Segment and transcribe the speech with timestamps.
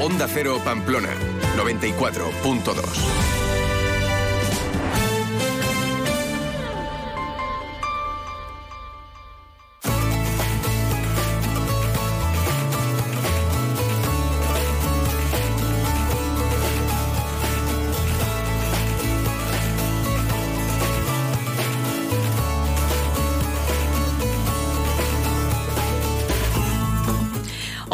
[0.00, 1.14] Onda Cero Pamplona,
[1.56, 3.45] 94.2.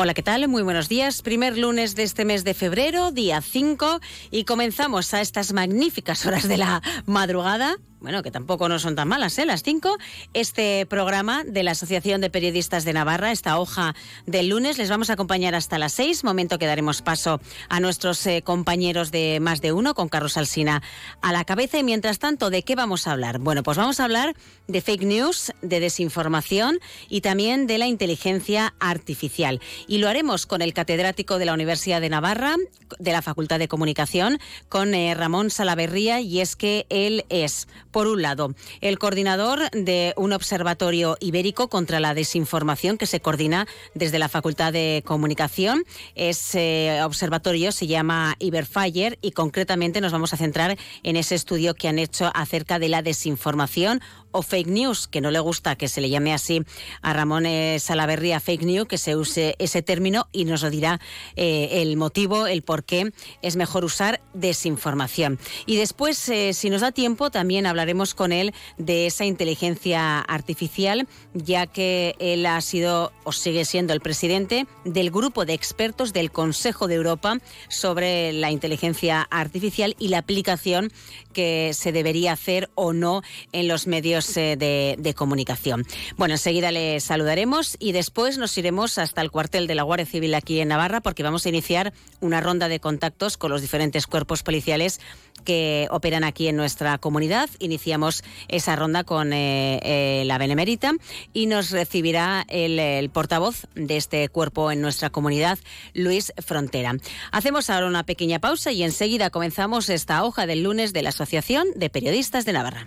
[0.03, 0.49] Hola, ¿qué tal?
[0.49, 1.23] Muy buenos días.
[1.23, 4.01] Primer lunes de este mes de febrero, día 5,
[4.33, 9.07] y comenzamos a estas magníficas horas de la madrugada bueno, que tampoco no son tan
[9.07, 9.47] malas, ¿eh?
[9.47, 9.97] Las cinco.
[10.35, 13.95] Este programa de la Asociación de Periodistas de Navarra, esta hoja
[14.27, 18.27] del lunes, les vamos a acompañar hasta las seis, momento que daremos paso a nuestros
[18.27, 20.83] eh, compañeros de Más de Uno, con Carlos Alsina
[21.21, 21.79] a la cabeza.
[21.79, 23.39] Y mientras tanto, ¿de qué vamos a hablar?
[23.39, 24.35] Bueno, pues vamos a hablar
[24.67, 29.61] de fake news, de desinformación y también de la inteligencia artificial.
[29.87, 32.57] Y lo haremos con el catedrático de la Universidad de Navarra,
[32.99, 38.09] de la Facultad de Comunicación, con eh, Ramón Salaverría, y es que él es por
[38.09, 44.19] un lado, el coordinador de un observatorio ibérico contra la desinformación que se coordina desde
[44.19, 45.85] la Facultad de Comunicación.
[46.15, 51.89] Ese observatorio se llama Iberfire y concretamente nos vamos a centrar en ese estudio que
[51.89, 54.01] han hecho acerca de la desinformación
[54.33, 56.63] o fake news, que no le gusta que se le llame así
[57.03, 61.01] a Ramón eh, Salaverría fake news, que se use ese término y nos lo dirá
[61.37, 65.39] eh, el motivo, el por qué es mejor usar desinformación.
[65.67, 71.07] Y después, eh, si nos da tiempo, también hablaremos con él de esa inteligencia artificial,
[71.35, 76.31] ya que él ha sido o sigue siendo el presidente del grupo de expertos del
[76.31, 77.39] Consejo de Europa
[77.69, 80.93] sobre la inteligencia artificial y la aplicación
[81.33, 85.85] que se debería hacer o no en los medios eh, de, comunicación.
[86.17, 90.35] Bueno, enseguida le saludaremos y después nos iremos hasta el cuartel de la Guardia Civil
[90.35, 94.43] aquí en Navarra porque vamos a iniciar una ronda de contactos con los diferentes cuerpos
[94.43, 95.01] policiales
[95.45, 97.49] que operan aquí en nuestra comunidad.
[97.59, 100.93] Iniciamos esa ronda con eh, eh, la Benemérita
[101.33, 105.59] y nos recibirá el, el, portavoz de este cuerpo en nuestra comunidad,
[105.95, 106.97] Luis Frontera.
[107.31, 111.69] Hacemos ahora una pequeña pausa y enseguida comenzamos esta hoja del lunes de la Asociación
[111.77, 112.87] de Periodistas de Navarra.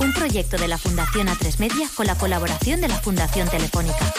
[0.00, 4.14] un proyecto de la Fundación A3 Media con la colaboración de la Fundación Telefónica.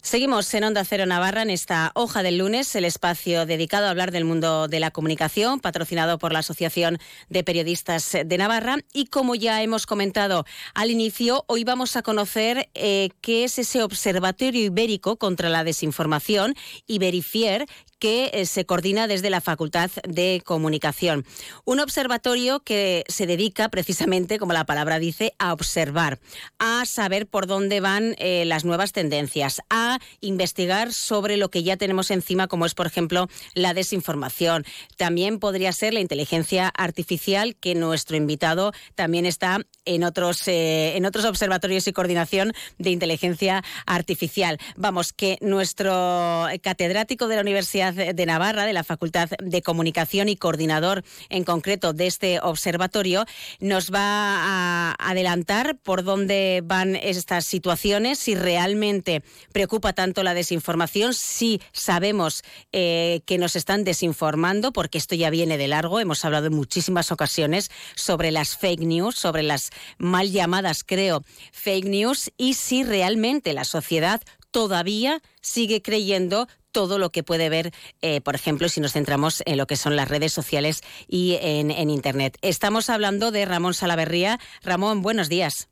[0.00, 4.10] Seguimos en Onda Cero Navarra en esta hoja del lunes, el espacio dedicado a hablar
[4.10, 6.98] del mundo de la comunicación, patrocinado por la Asociación
[7.28, 8.78] de Periodistas de Navarra.
[8.94, 13.82] Y como ya hemos comentado al inicio, hoy vamos a conocer eh, qué es ese
[13.82, 16.54] Observatorio Ibérico contra la Desinformación,
[16.86, 17.66] Iberifier,
[17.98, 21.24] que eh, se coordina desde la Facultad de Comunicación.
[21.64, 26.18] Un observatorio que se dedica precisamente, como la palabra dice, a observar,
[26.58, 31.76] a saber por dónde van eh, las nuevas tendencias, a investigar sobre lo que ya
[31.76, 34.64] tenemos encima, como es, por ejemplo, la desinformación.
[34.96, 41.06] También podría ser la inteligencia artificial, que nuestro invitado también está en otros, eh, en
[41.06, 44.58] otros observatorios y coordinación de inteligencia artificial.
[44.76, 50.36] Vamos, que nuestro catedrático de la Universidad de Navarra, de la Facultad de Comunicación y
[50.36, 53.24] coordinador en concreto de este observatorio,
[53.60, 59.22] nos va a adelantar por dónde van estas situaciones, si realmente
[59.52, 62.42] preocupa tanto la desinformación, si sabemos
[62.72, 67.12] eh, que nos están desinformando, porque esto ya viene de largo, hemos hablado en muchísimas
[67.12, 73.52] ocasiones sobre las fake news, sobre las mal llamadas, creo, fake news, y si realmente
[73.52, 77.72] la sociedad todavía sigue creyendo todo lo que puede ver,
[78.02, 81.70] eh, por ejemplo, si nos centramos en lo que son las redes sociales y en,
[81.90, 82.38] Internet.
[82.42, 84.38] Estamos hablando de Ramón Salaverría.
[84.62, 85.68] Ramón, buenos días.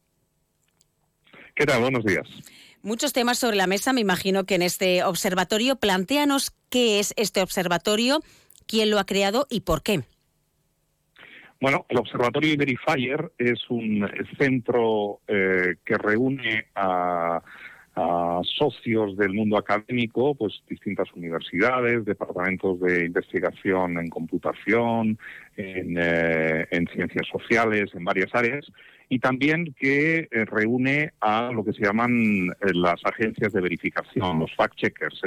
[1.55, 1.81] ¿Qué tal?
[1.81, 2.27] Buenos días.
[2.83, 5.77] Muchos temas sobre la mesa, me imagino que en este observatorio.
[5.77, 8.21] Plantéanos qué es este observatorio,
[8.67, 10.03] quién lo ha creado y por qué.
[11.61, 14.09] Bueno, el Observatorio Iberifier es un
[14.39, 17.41] centro eh, que reúne a
[17.97, 25.19] a socios del mundo académico, pues distintas universidades, departamentos de investigación en computación,
[25.57, 28.67] en, eh, en ciencias sociales, en varias áreas,
[29.09, 34.41] y también que eh, reúne a lo que se llaman eh, las agencias de verificación,
[34.41, 35.21] los fact-checkers,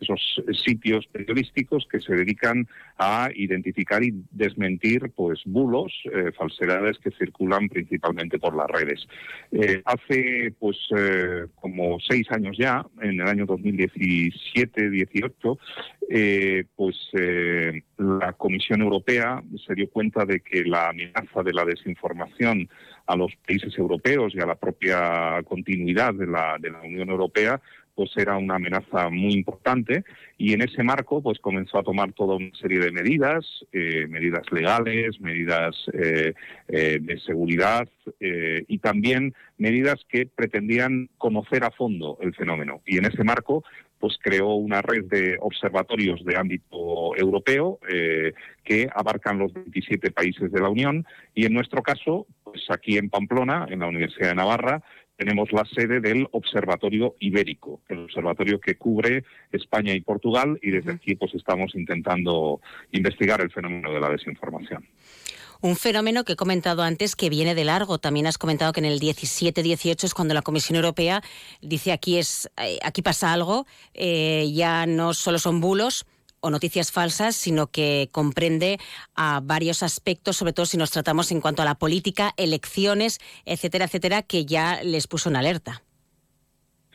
[0.00, 2.66] esos sitios periodísticos que se dedican
[2.96, 9.06] a identificar y desmentir pues bulos, eh, falsedades que circulan principalmente por las redes.
[9.84, 10.78] hace pues
[11.56, 15.58] como seis años ya, en el año 2017-18,
[16.74, 16.96] pues
[17.98, 22.68] la Comisión Europea se dio cuenta de que la amenaza de la desinformación
[23.06, 27.60] a los países europeos y a la propia continuidad de la, de la Unión Europea,
[27.94, 30.04] pues era una amenaza muy importante
[30.36, 34.50] y en ese marco pues comenzó a tomar toda una serie de medidas, eh, medidas
[34.50, 36.34] legales, medidas eh,
[36.68, 37.88] eh, de seguridad
[38.20, 42.80] y también medidas que pretendían conocer a fondo el fenómeno.
[42.86, 43.64] Y en ese marco
[43.98, 47.78] pues creó una red de observatorios de ámbito europeo
[48.62, 53.10] que abarcan los 27 países de la Unión y en nuestro caso, pues aquí en
[53.10, 54.80] Pamplona, en la Universidad de Navarra,
[55.16, 60.92] tenemos la sede del Observatorio Ibérico, el observatorio que cubre España y Portugal y desde
[60.92, 62.60] aquí pues estamos intentando
[62.92, 64.86] investigar el fenómeno de la desinformación.
[65.60, 67.98] Un fenómeno que he comentado antes que viene de largo.
[67.98, 71.22] También has comentado que en el 17-18 es cuando la Comisión Europea
[71.60, 76.06] dice aquí es eh, aquí pasa algo, eh, ya no solo son bulos,
[76.44, 78.78] o noticias falsas, sino que comprende
[79.16, 83.86] a varios aspectos, sobre todo si nos tratamos en cuanto a la política, elecciones, etcétera,
[83.86, 85.82] etcétera, que ya les puso en alerta.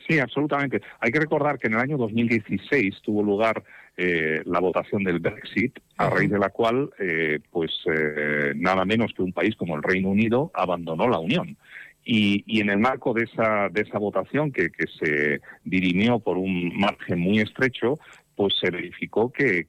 [0.06, 0.80] Sí, absolutamente.
[1.00, 3.62] Hay que recordar que en el año 2016 tuvo lugar
[3.96, 9.12] eh, la votación del Brexit, a raíz de la cual, eh, pues eh, nada menos
[9.14, 11.56] que un país como el Reino Unido abandonó la Unión.
[12.02, 16.76] Y, en el marco de esa, de esa votación que, que se dirimió por un
[16.76, 18.00] margen muy estrecho,
[18.40, 19.66] pues se verificó que,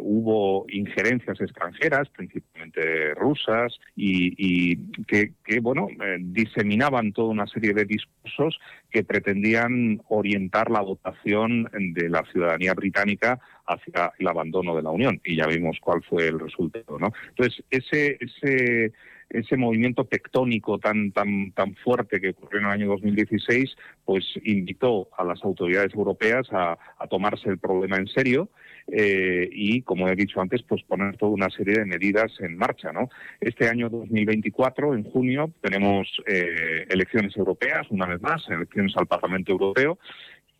[0.00, 4.76] hubo injerencias extranjeras, principalmente rusas, y,
[5.06, 8.60] que, bueno, eh, diseminaban toda una serie de discursos
[8.92, 15.20] que pretendían orientar la votación de la ciudadanía británica hacia el abandono de la Unión.
[15.24, 17.12] Y ya vimos cuál fue el resultado, ¿no?
[17.30, 18.92] Entonces, ese, ese
[19.32, 23.74] ese movimiento tectónico tan, tan, tan fuerte que ocurrió en el año 2016,
[24.04, 26.78] pues invitó a las autoridades europeas a,
[27.10, 28.48] tomarse el problema en serio
[28.86, 32.92] eh, y, como he dicho antes, pues poner toda una serie de medidas en marcha.
[32.92, 33.10] ¿no?
[33.40, 39.52] Este año 2024, en junio, tenemos eh, elecciones europeas, una vez más, elecciones al Parlamento
[39.52, 39.98] Europeo,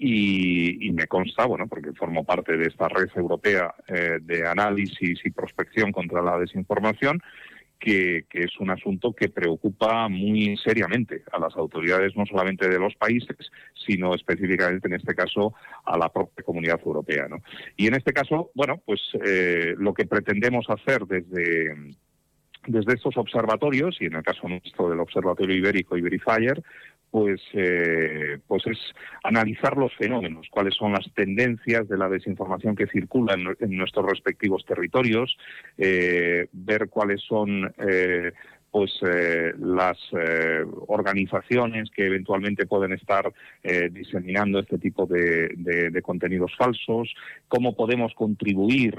[0.04, 5.30] y, me consta, bueno, porque formo parte de esta red europea eh, de análisis y
[5.30, 7.22] prospección contra la desinformación,
[7.82, 12.94] que, es un asunto que preocupa muy seriamente a las autoridades no solamente de los
[12.94, 13.36] países,
[13.74, 15.52] sino específicamente en este caso
[15.84, 17.26] a la propia comunidad europea.
[17.76, 21.74] Y en este caso, bueno, pues eh, lo que pretendemos hacer desde
[22.64, 26.62] desde estos observatorios, y en el caso nuestro del Observatorio Ibérico Iberifier,
[27.12, 28.78] pues, eh, pues es
[29.22, 34.64] analizar los fenómenos, cuáles son las tendencias de la desinformación que circula en, nuestros respectivos
[34.64, 35.36] territorios,
[35.76, 38.32] eh, ver cuáles son eh,
[38.72, 38.90] pues
[39.58, 39.98] las
[40.88, 43.30] organizaciones que eventualmente pueden estar
[43.90, 47.14] diseminando este tipo de, contenidos falsos,
[47.48, 48.98] cómo podemos contribuir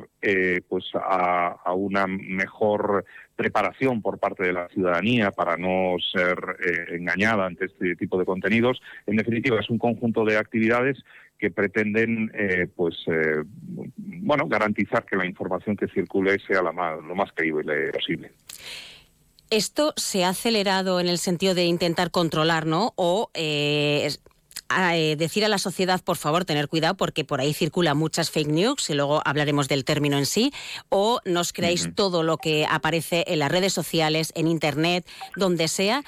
[0.70, 3.04] pues a, a, una mejor
[3.36, 8.26] preparación por parte de la ciudadanía para no ser eh, engañada ante este tipo de
[8.26, 8.82] contenidos.
[9.06, 11.04] En definitiva, es un conjunto de actividades
[11.38, 13.44] que pretenden eh, pues eh,
[13.98, 18.32] bueno garantizar que la información que circule sea la lo más creíble posible.
[19.54, 22.94] Esto se ha acelerado en el sentido de intentar controlar, ¿no?
[22.96, 24.10] O eh,
[25.16, 28.90] decir a la sociedad, por favor, tener cuidado porque por ahí circulan muchas fake news
[28.90, 30.52] y luego hablaremos del término en sí,
[30.90, 36.04] o nos creáis todo lo que aparece en las redes sociales, en Internet, donde sea.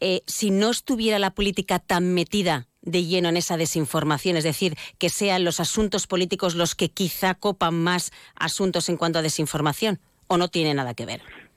[0.00, 4.78] Eh, si no estuviera la política tan metida de lleno en esa desinformación, es decir,
[4.96, 10.00] que sean los asuntos políticos los que quizá copan más asuntos en cuanto a desinformación,
[10.26, 11.47] o no tiene nada que ver?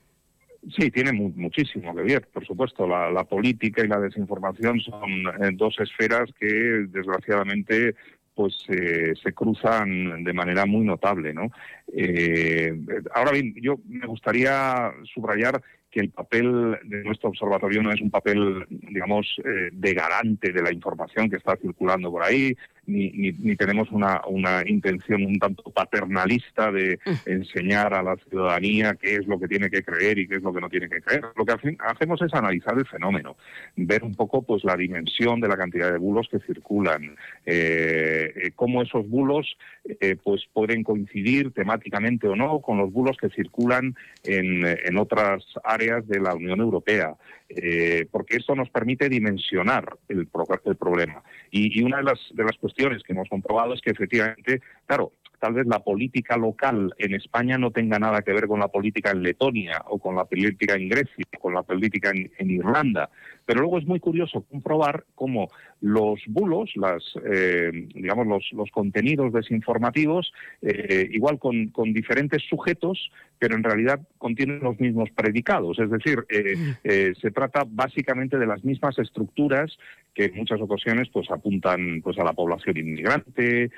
[0.70, 2.86] Sí, tiene muchísimo que ver, por supuesto.
[2.86, 6.46] La, política y la desinformación son eh, dos esferas que,
[6.88, 7.96] desgraciadamente,
[8.32, 11.50] pues eh, se cruzan de manera muy notable, ¿no?
[11.92, 12.72] Eh,
[13.12, 18.10] ahora bien, yo me gustaría subrayar que el papel de nuestro observatorio no es un
[18.10, 19.36] papel, digamos,
[19.72, 22.56] de garante de la información que está circulando por ahí.
[22.86, 27.30] Ni, ni, tenemos una, una intención un tanto paternalista de mm.
[27.30, 30.52] enseñar a la ciudadanía qué es lo que tiene que creer y qué es lo
[30.52, 31.22] que no tiene que creer.
[31.36, 33.36] Lo que hacemos es analizar el fenómeno,
[33.76, 38.50] ver un poco pues la dimensión de la cantidad de bulos que circulan, eh, eh,
[38.56, 43.94] cómo esos bulos eh, pues pueden coincidir temáticamente o no con los bulos que circulan
[44.24, 47.16] en, en otras áreas de la Unión Europea.
[47.54, 50.26] Eh, porque esto nos permite dimensionar el,
[50.64, 51.22] el problema.
[51.50, 55.12] Y, y, una de las, de las cuestiones que hemos comprobado es que efectivamente, claro,
[55.42, 59.10] tal vez la política local en España no tenga nada que ver con la política
[59.10, 63.10] en Letonia o con la política en Grecia, o con la política en, Irlanda.
[63.44, 65.48] Pero luego es muy curioso comprobar cómo
[65.80, 70.32] los bulos, las, eh, digamos, los, los, contenidos desinformativos,
[70.62, 75.78] eh, igual con, con, diferentes sujetos, pero en realidad contienen los mismos predicados.
[75.78, 79.76] Es decir, eh, se trata básicamente de las mismas estructuras
[80.14, 83.70] que en muchas ocasiones pues apuntan pues a la población inmigrante,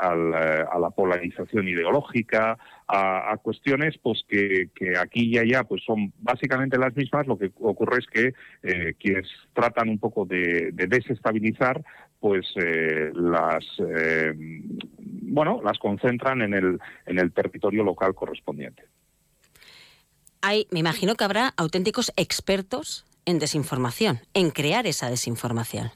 [0.00, 2.58] al a la polarización ideológica,
[2.88, 7.26] a, cuestiones pues que, aquí y allá pues son básicamente las mismas.
[7.26, 11.82] Lo que ocurre es que eh, quienes tratan un poco de, desestabilizar
[12.20, 14.32] pues eh, las eh,
[14.98, 18.84] bueno las concentran en el en el territorio local correspondiente.
[20.40, 25.90] Hay, me imagino que habrá auténticos expertos en desinformación, en crear esa desinformación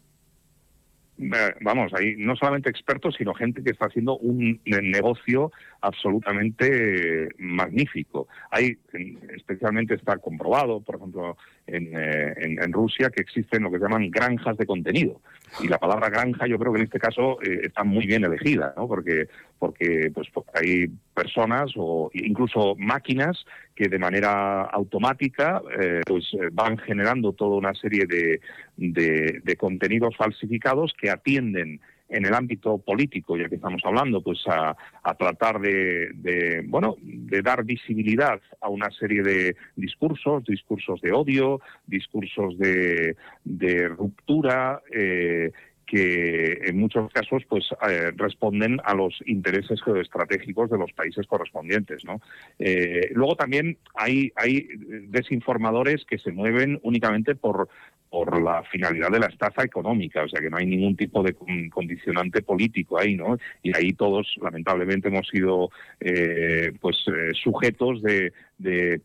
[1.61, 8.28] vamos, hay no solamente expertos, sino gente que está haciendo un negocio absolutamente magnífico.
[8.50, 8.78] Hay,
[9.35, 11.37] especialmente está comprobado, por ejemplo,
[11.68, 15.20] eh, en, Rusia, que existen lo que se llaman granjas de contenido.
[15.61, 18.73] Y la palabra granja yo creo que en este caso eh, está muy bien elegida,
[18.76, 18.87] ¿no?
[18.87, 23.44] porque, porque pues, hay personas o incluso máquinas
[23.75, 28.40] que de manera automática eh, pues van generando toda una serie de,
[28.76, 34.76] de contenidos falsificados que atienden en el ámbito político, ya que estamos hablando, pues a,
[35.18, 42.56] tratar de, bueno, de dar visibilidad a una serie de discursos, discursos de odio, discursos
[42.58, 43.16] de,
[43.88, 45.52] ruptura, eh,
[45.87, 52.02] que en muchos casos pues eh, responden a los intereses geoestratégicos de los países correspondientes.
[52.59, 54.33] Eh, luego también hay,
[55.09, 57.69] desinformadores que se mueven únicamente por,
[58.11, 61.35] por la finalidad de la estafa económica, o sea que no hay ningún tipo de
[61.71, 63.37] condicionante político ahí, ¿no?
[63.62, 66.97] Y ahí todos, lamentablemente, hemos sido eh, pues
[67.43, 68.33] sujetos de,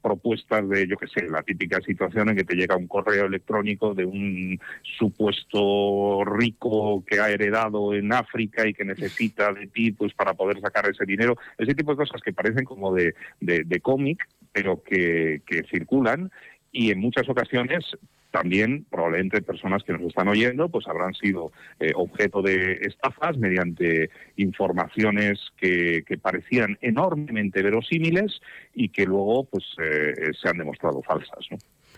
[0.01, 3.93] propuestas de, yo qué sé, la típica situación en que te llega un correo electrónico
[3.93, 4.59] de un
[4.97, 10.61] supuesto rico que ha heredado en África y que necesita de ti pues para poder
[10.61, 15.41] sacar ese dinero, ese tipo de cosas que parecen como de, de, cómic, pero que,
[15.45, 16.31] que circulan
[16.71, 17.83] y en muchas ocasiones
[18.31, 24.09] también probablemente personas que nos están oyendo pues habrán sido eh, objeto de estafas mediante
[24.37, 28.41] informaciones que, parecían enormemente verosímiles
[28.75, 31.47] y que luego pues eh, se han demostrado falsas.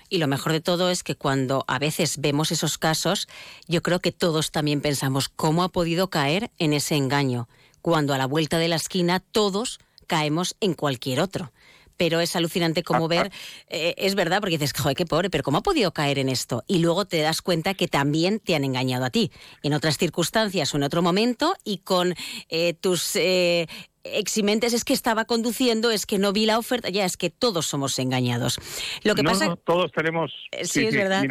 [0.09, 3.27] Y lo mejor de todo es que cuando a veces vemos esos casos,
[3.67, 7.49] yo creo que todos también pensamos cómo ha podido caer en ese engaño,
[7.81, 11.51] cuando a la vuelta de la esquina todos caemos en cualquier otro
[11.97, 13.31] pero es alucinante como ver,
[13.67, 16.63] eh, es verdad, porque dices, joder, qué pobre, pero ¿cómo ha podido caer en esto?
[16.67, 19.31] Y luego te das cuenta que también te han engañado a ti,
[19.61, 22.13] en otras circunstancias o en otro momento, y con
[22.49, 23.67] eh, tus eh,
[24.03, 27.65] eximentes es que estaba conduciendo, es que no vi la oferta, ya es que todos
[27.65, 28.59] somos engañados.
[29.03, 29.55] Lo que pasa...
[29.55, 30.31] todos tenemos...
[30.63, 31.23] Sí, es verdad.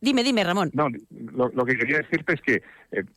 [0.00, 0.70] Dime, dime, Ramón.
[0.74, 0.88] No,
[1.52, 2.62] lo, que quería decirte es que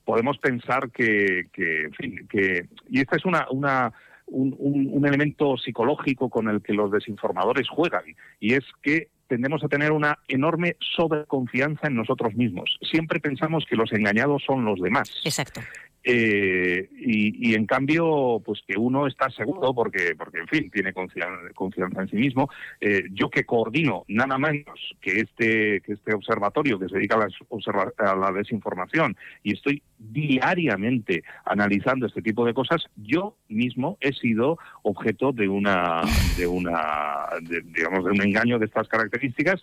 [0.04, 2.68] podemos pensar que, que, en fin, que...
[2.90, 3.48] Y esta es una...
[3.52, 3.94] una
[4.32, 8.04] un, elemento psicológico con el que los desinformadores juegan,
[8.40, 12.78] y es que tendemos a tener una enorme sobreconfianza en nosotros mismos.
[12.82, 15.10] Siempre pensamos que los engañados son los demás.
[15.24, 15.62] Exacto.
[16.04, 22.02] Eh, y, en cambio, pues que uno está seguro porque, porque en fin, tiene confianza,
[22.02, 22.50] en sí mismo.
[22.80, 28.16] Eh, yo que coordino nada menos que este, que este observatorio que se dedica a
[28.16, 35.32] la, desinformación y estoy diariamente analizando este tipo de cosas, yo mismo he sido objeto
[35.32, 36.02] de una,
[36.38, 39.62] de una, digamos, de un engaño de estas características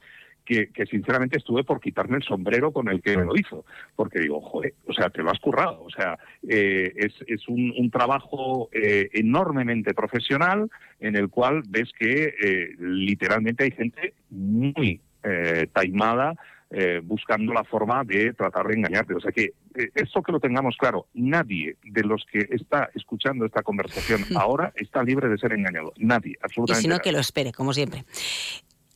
[0.49, 4.41] que, sinceramente estuve por quitarme el sombrero con el que me lo hizo, porque digo,
[4.41, 9.09] joder, o sea, te lo has currado, o sea, eh, es, es un, trabajo eh,
[9.13, 15.01] enormemente profesional en el cual ves que eh, literalmente hay gente muy
[15.73, 16.35] taimada
[17.03, 19.15] buscando la forma de tratar de engañarte.
[19.15, 19.53] O sea que
[19.95, 25.03] eso que lo tengamos claro, nadie de los que está escuchando esta conversación ahora está
[25.03, 25.93] libre de ser engañado.
[25.99, 26.81] Nadie, absolutamente.
[26.81, 28.05] Y sino que lo espere, como siempre.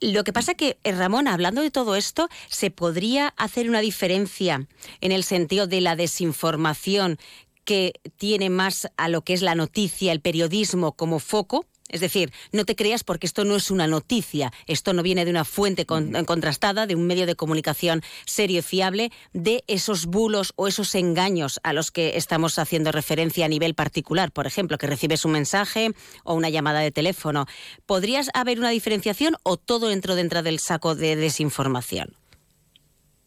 [0.02, 4.66] Lo que pasa que, eh, Ramón, hablando de todo esto, ¿se podría hacer una diferencia
[5.00, 7.18] en el sentido de la desinformación
[7.64, 11.66] que tiene más a lo que es la noticia, el periodismo como foco?
[11.92, 15.30] Es decir, no te creas porque esto no es una noticia, esto no viene de
[15.30, 20.66] una fuente contrastada, de un medio de comunicación serio y fiable, de esos bulos o
[20.66, 24.32] esos engaños a los que estamos haciendo referencia a nivel particular.
[24.32, 25.92] Por ejemplo, que recibes un mensaje
[26.24, 27.46] o una llamada de teléfono.
[27.86, 32.21] ¿Podrías haber una diferenciación o todo entró dentro del saco de desinformación?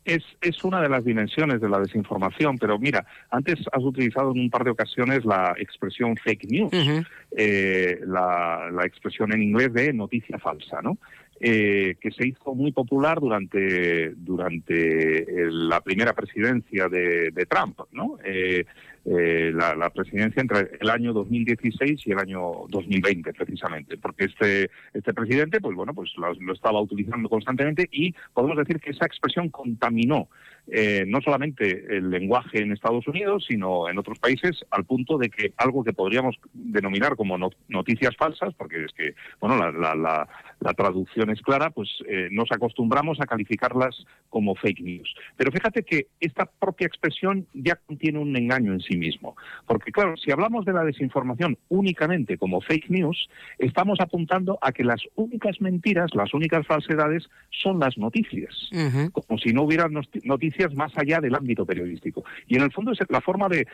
[0.06, 4.40] Es, es una de las dimensiones de la desinformación, pero mira, antes has utilizado en
[4.40, 6.72] un par de ocasiones la expresión fake news,
[7.36, 10.98] eh, la, la expresión en inglés de noticia falsa, ¿no?
[11.42, 18.18] Eh, que se hizo muy popular durante durante la primera presidencia de, Trump, ¿no?
[18.24, 18.66] Eh,
[19.06, 25.14] eh, la, presidencia entre el año 2016 y el año 2020, precisamente, porque este este
[25.14, 30.28] presidente, pues bueno, pues lo, estaba utilizando constantemente y podemos decir que esa expresión contaminó
[30.68, 35.54] no solamente el lenguaje en Estados Unidos, sino en otros países, al punto de que
[35.58, 40.28] algo que podríamos denominar como noticias falsas, porque es que, bueno, la, la,
[40.60, 45.16] la traducción es clara, pues eh, nos acostumbramos a calificarlas como fake news.
[45.38, 49.36] Pero fíjate que esta propia expresión ya contiene un engaño en sí mismo.
[49.68, 53.30] Porque claro, si hablamos de la desinformación únicamente como fake news,
[53.60, 58.70] estamos apuntando a que las únicas mentiras, las únicas falsedades son las noticias.
[59.12, 59.88] Como si no hubiera
[60.24, 62.24] noticias más allá del ámbito periodístico.
[62.48, 63.68] Y en el fondo es la forma de,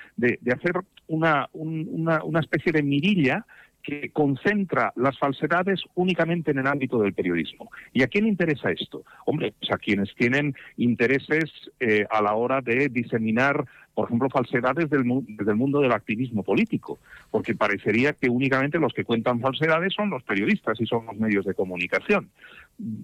[0.52, 0.74] hacer
[1.08, 3.46] una, una especie de mirilla
[3.82, 7.72] que concentra las falsedades únicamente en el ámbito del periodismo.
[7.94, 9.04] ¿Y a quién interesa esto?
[9.26, 14.90] Hombre, pues a quienes tienen intereses eh, a la hora de diseminar, por ejemplo, falsedades
[14.90, 19.94] del, desde el mundo del activismo político, porque parecería que únicamente los que cuentan falsedades
[19.94, 22.30] son los periodistas y son los medios de comunicación.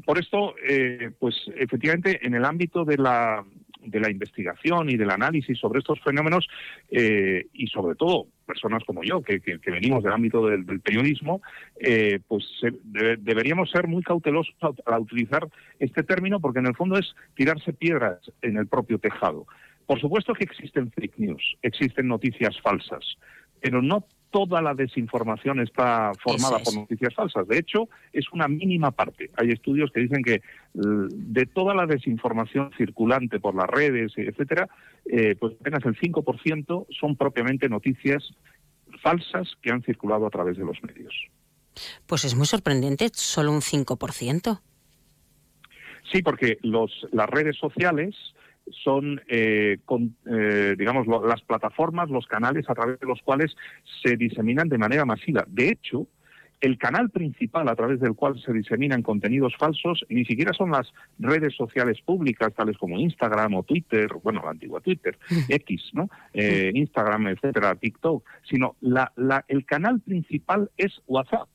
[0.06, 3.44] Por esto, eh, pues efectivamente, en el ámbito de la,
[3.90, 6.48] de la investigación y del análisis sobre estos fenómenos
[6.90, 11.42] eh, y sobre todo personas como yo, que, venimos del ámbito del, periodismo,
[11.80, 12.46] eh, pues
[13.20, 15.48] deberíamos ser muy cautelosos al utilizar
[15.80, 19.46] este término porque en el fondo es tirarse piedras en el propio tejado.
[19.86, 23.18] Por supuesto que existen fake news, existen noticias falsas,
[23.62, 27.48] pero no toda la desinformación está formada por noticias falsas.
[27.48, 29.32] De hecho, es una mínima parte.
[29.38, 30.42] Hay estudios que dicen que
[30.74, 34.68] de toda la desinformación circulante por las redes, etcétera,
[35.06, 38.24] eh, pues apenas el 5% son propiamente noticias
[39.02, 41.14] falsas que han circulado a través de los medios.
[42.06, 44.60] Pues es muy sorprendente, solo un 5%.
[46.12, 48.16] Sí, porque los, las redes sociales
[48.72, 49.78] son, eh,
[50.26, 53.56] eh, digamos, las plataformas, los canales a través de los cuales
[54.04, 55.46] se diseminan de manera masiva.
[55.48, 56.08] De hecho,
[56.60, 60.92] el canal principal a través del cual se diseminan contenidos falsos ni siquiera son las
[61.20, 65.18] redes sociales públicas, tales como Instagram o Twitter, bueno, la antigua Twitter,
[65.50, 66.10] X, ¿no?
[66.34, 71.48] Eh, Instagram, etcétera, TikTok, sino la, la, el canal principal es WhatsApp.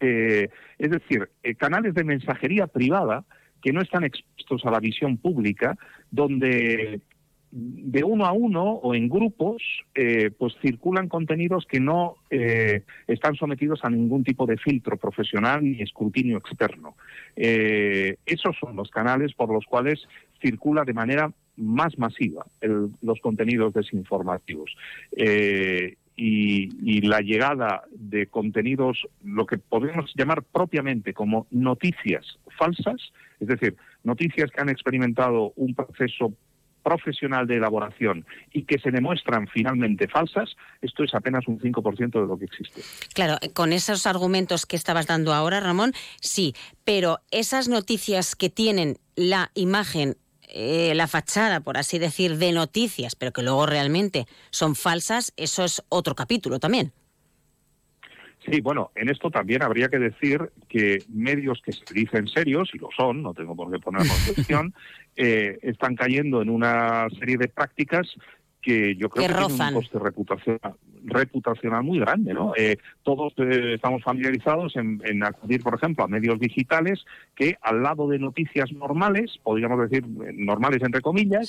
[0.00, 3.24] es decir, canales de mensajería privada
[3.62, 5.76] que no están expuestos a la visión pública,
[6.10, 7.00] donde
[7.52, 9.62] de uno a uno o en grupos,
[9.94, 15.62] eh, pues circulan contenidos que no eh, están sometidos a ningún tipo de filtro profesional
[15.64, 16.96] ni escrutinio externo.
[17.34, 20.06] Eh, esos son los canales por los cuales
[20.40, 22.46] circula de manera más masiva
[23.02, 24.74] los contenidos desinformativos.
[26.22, 33.00] Y, la llegada de contenidos, lo que podemos llamar propiamente como noticias falsas,
[33.40, 36.34] es decir, noticias que han experimentado un proceso
[36.82, 42.26] profesional de elaboración y que se demuestran finalmente falsas, esto es apenas un 5% de
[42.26, 42.82] lo que existe.
[43.14, 46.54] Claro, con esos argumentos que estabas dando ahora, Ramón, sí,
[46.84, 50.16] pero esas noticias que tienen la imagen
[50.52, 55.64] eh, la fachada, por así decir, de noticias, pero que luego realmente son falsas, eso
[55.64, 56.92] es otro capítulo también.
[58.46, 62.78] Sí, bueno, en esto también habría que decir que medios que se dicen serios, y
[62.78, 64.74] lo son, no tengo por qué ponerlo en cuestión,
[65.16, 68.08] eh, están cayendo en una serie de prácticas
[68.60, 72.52] que yo creo que, tienen un coste reputacional, reputacional muy grande, ¿no?
[72.56, 78.08] Eh, todos eh, estamos familiarizados en, acudir, por ejemplo, a medios digitales que al lado
[78.08, 81.48] de noticias normales, podríamos decir normales entre comillas,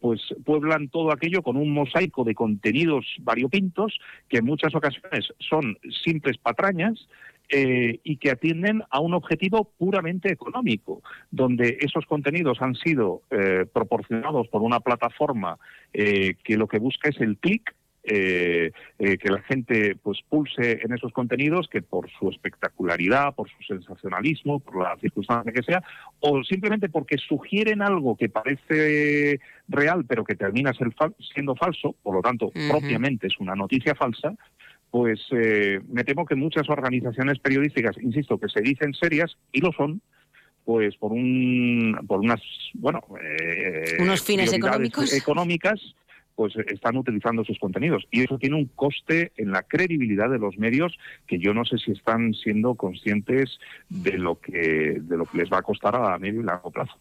[0.00, 5.78] pues pueblan todo aquello con un mosaico de contenidos variopintos que en muchas ocasiones son
[6.04, 7.08] simples patrañas
[7.48, 13.66] eh, y que atienden a un objetivo puramente económico, donde esos contenidos han sido eh,
[13.72, 15.58] proporcionados por una plataforma
[15.92, 17.74] eh, que lo que busca es el clic
[18.06, 23.48] eh, eh, que la gente pues pulse en esos contenidos que por su espectacularidad, por
[23.48, 25.82] su sensacionalismo, por la circunstancia que sea,
[26.20, 30.72] o simplemente porque sugieren algo que parece real pero que termina
[31.32, 34.34] siendo falso, por lo tanto propiamente es una noticia falsa,
[34.94, 39.72] pues eh, me temo que muchas organizaciones periodísticas, insisto, que se dicen serias y lo
[39.72, 40.00] son,
[40.64, 42.40] pues por un por unas
[42.74, 45.80] bueno eh, unos fines económicos económicas
[46.36, 50.58] pues están utilizando sus contenidos y eso tiene un coste en la credibilidad de los
[50.58, 55.38] medios que yo no sé si están siendo conscientes de lo que de lo que
[55.38, 56.96] les va a costar a medio y largo plazo.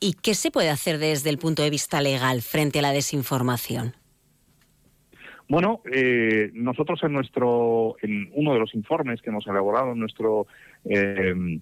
[0.00, 3.96] ¿Y qué se puede hacer desde el punto de vista legal frente a la desinformación?
[5.48, 10.46] Bueno, eh, nosotros en nuestro, en uno de los informes que hemos elaborado en nuestro
[10.84, 11.60] eh,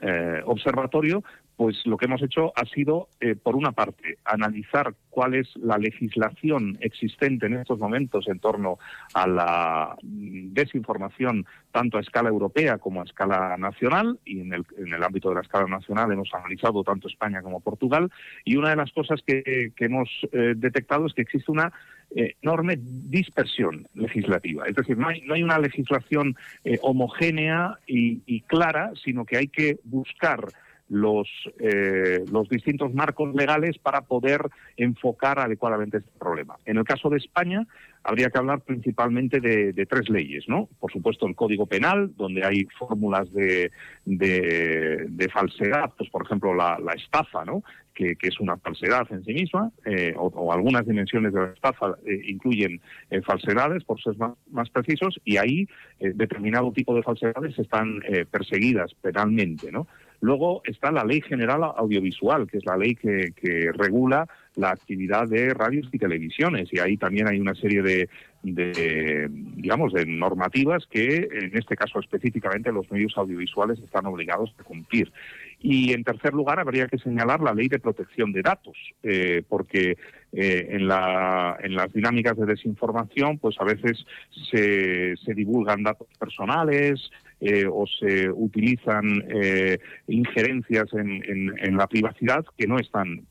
[0.00, 1.22] eh, observatorio,
[1.56, 3.08] pues lo que hemos hecho ha sido,
[3.44, 8.78] por una parte, analizar cuál es la legislación existente en estos momentos en torno
[9.12, 14.94] a la desinformación, tanto a escala europea como a escala nacional, y en el, en
[14.94, 18.10] el ámbito de la escala nacional hemos analizado tanto España como Portugal,
[18.44, 21.72] y una de las cosas que, hemos detectado es que existe una
[22.03, 24.64] eh, enorme dispersión legislativa.
[24.66, 29.48] Es decir, no hay, no hay una legislación eh, homogénea y, clara, sino que hay
[29.48, 30.46] que buscar
[30.88, 34.42] los, eh, los distintos marcos legales para poder
[34.76, 36.56] enfocar adecuadamente este problema.
[36.66, 37.66] En el caso de España,
[38.04, 40.68] habría que hablar principalmente de, tres leyes, ¿no?
[40.78, 43.72] Por supuesto, el Código Penal, donde hay fórmulas de,
[44.04, 47.64] de, falsedad, pues por ejemplo la, estafa, ¿no?
[47.94, 52.22] Que, es una falsedad en sí misma, eh, o, algunas dimensiones de la estafa eh,
[52.26, 52.80] incluyen
[53.10, 54.16] eh, falsedades, por ser
[54.50, 55.68] más, precisos, y ahí
[56.00, 59.86] determinado tipo de falsedades están perseguidas penalmente, ¿no?
[60.24, 63.34] Luego está la Ley General Audiovisual, que es la ley que,
[63.74, 66.72] regula la actividad de radios y televisiones.
[66.72, 68.08] Y ahí también hay una serie de,
[68.42, 75.12] digamos de normativas que en este caso específicamente los medios audiovisuales están obligados a cumplir.
[75.60, 79.98] Y en tercer lugar habría que señalar la ley de protección de datos eh, porque
[80.32, 84.06] eh, en, la, en las dinámicas de desinformación pues a veces
[84.50, 87.10] se, se divulgan datos personales
[87.46, 89.78] eh, o se utilizan eh,
[90.08, 91.22] injerencias en,
[91.58, 93.26] en, la privacidad que no están,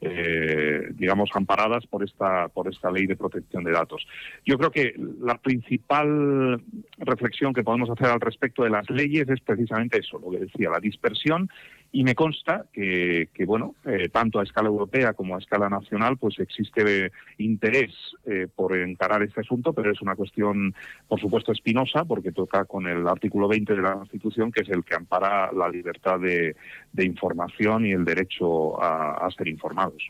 [0.00, 4.06] eh, digamos, amparadas por esta, por esta ley de protección de datos.
[4.44, 6.62] Yo creo que la principal
[6.98, 10.70] reflexión que podemos hacer al respecto de las leyes es precisamente eso, lo que decía,
[10.70, 11.50] la dispersión
[11.96, 16.38] y me consta que, bueno, eh, tanto a escala europea como a escala nacional, pues
[16.38, 17.90] existe interés
[18.26, 20.74] eh, por encarar este asunto, pero es una cuestión,
[21.08, 24.84] por supuesto, espinosa, porque toca con el artículo 20 de la Constitución, que es el
[24.84, 26.54] que ampara la libertad de,
[26.98, 30.06] información y el derecho a, ser informados.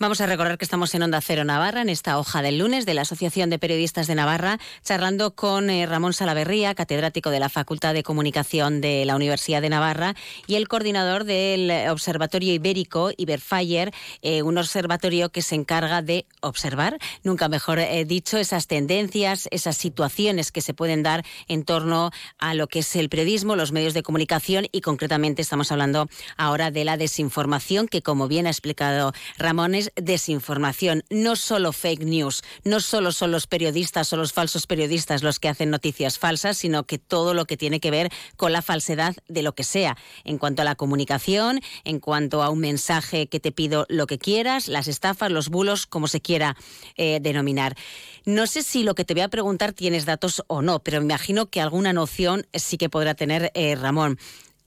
[0.00, 2.94] Vamos a recordar que estamos en Onda Cero Navarra, en esta hoja del lunes de
[2.94, 7.94] la Asociación de Periodistas de Navarra, charlando con eh, Ramón Salaverría, catedrático de la Facultad
[7.94, 10.16] de Comunicación de la Universidad de Navarra
[10.48, 16.98] y el coordinador del Observatorio Ibérico, Iberfire, eh, un observatorio que se encarga de observar,
[17.22, 22.54] nunca mejor eh, dicho, esas tendencias, esas situaciones que se pueden dar en torno a
[22.54, 26.84] lo que es el periodismo, los medios de comunicación y concretamente estamos hablando ahora de
[26.84, 32.80] la desinformación que, como bien ha explicado Ramón, es desinformación, no solo fake news, no
[32.80, 36.98] solo son los periodistas o los falsos periodistas los que hacen noticias falsas, sino que
[36.98, 40.62] todo lo que tiene que ver con la falsedad de lo que sea, en cuanto
[40.62, 44.88] a la comunicación, en cuanto a un mensaje que te pido lo que quieras, las
[44.88, 46.56] estafas, los bulos, como se quiera
[46.96, 47.76] eh, denominar.
[48.24, 51.06] No sé si lo que te voy a preguntar tienes datos o no, pero me
[51.06, 54.18] imagino que alguna noción sí que podrá tener eh, Ramón.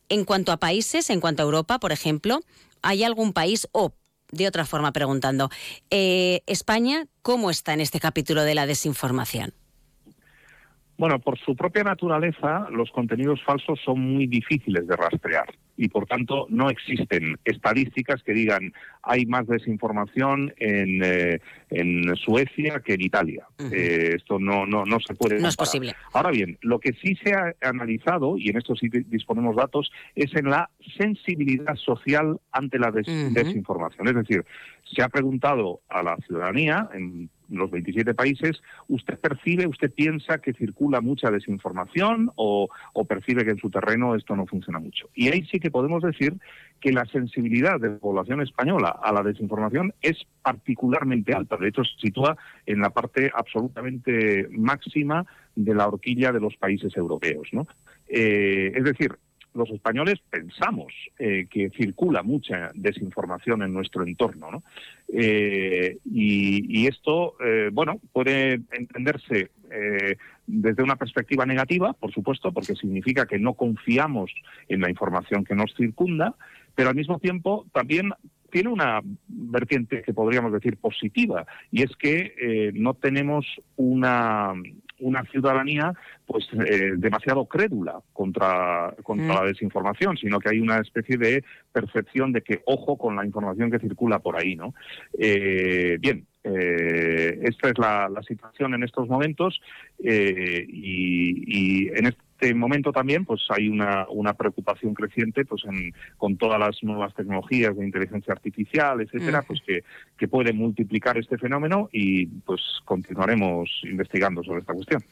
[0.09, 2.41] En cuanto a países, en cuanto a Europa, por ejemplo,
[2.81, 3.93] ¿hay algún país o
[4.31, 5.49] de otra forma preguntando,
[5.89, 9.53] eh, España, ¿cómo está en este capítulo de la desinformación?
[10.97, 16.07] Bueno, por su propia naturaleza, los contenidos falsos son muy difíciles de rastrear y, por
[16.07, 23.01] tanto, no existen estadísticas que digan hay más desinformación en, eh, en Suecia que en
[23.01, 23.45] Italia.
[23.71, 25.39] Eh, esto no, no, no se puede.
[25.39, 25.93] No es posible.
[26.13, 30.35] Ahora bien, lo que sí se ha analizado, y en esto sí disponemos datos, es
[30.35, 34.07] en la sensibilidad social ante la desinformación.
[34.07, 34.43] Es decir,
[34.83, 40.53] se ha preguntado a la ciudadanía en los 27 países, ¿usted percibe, usted piensa que
[40.53, 42.69] circula mucha desinformación o,
[43.07, 45.09] percibe que en su terreno esto no funciona mucho?
[45.15, 46.33] Y ahí sí que podemos decir
[46.79, 51.57] que la sensibilidad de la población española a la desinformación es particularmente alta.
[51.57, 56.95] De hecho, se sitúa en la parte absolutamente máxima de la horquilla de los países
[56.95, 57.47] europeos.
[57.51, 57.67] ¿no?
[58.07, 59.17] Eh, es decir,
[59.57, 64.63] los españoles pensamos eh, que circula mucha desinformación en nuestro entorno, ¿no?
[65.11, 69.51] Eh, y, esto, eh, bueno, puede entenderse
[70.45, 74.31] desde una perspectiva negativa, por supuesto, porque significa que no confiamos
[74.69, 76.35] en la información que nos circunda,
[76.73, 78.13] pero al mismo tiempo también
[78.49, 84.53] tiene una vertiente que podríamos decir positiva, y es que no tenemos una
[84.99, 85.93] una ciudadanía
[86.25, 89.37] pues eh, demasiado crédula contra, contra mm.
[89.37, 93.71] la desinformación, sino que hay una especie de percepción de que ojo con la información
[93.71, 94.73] que circula por ahí, ¿no?
[95.17, 99.61] Eh, bien, eh, esta es la, situación en estos momentos
[99.99, 100.09] y,
[100.67, 106.37] y, en este este momento también pues hay una, una preocupación creciente pues en, con
[106.37, 109.83] todas las nuevas tecnologías de inteligencia artificial, etcétera, pues que,
[110.17, 115.03] que puede multiplicar este fenómeno y pues continuaremos investigando sobre esta cuestión.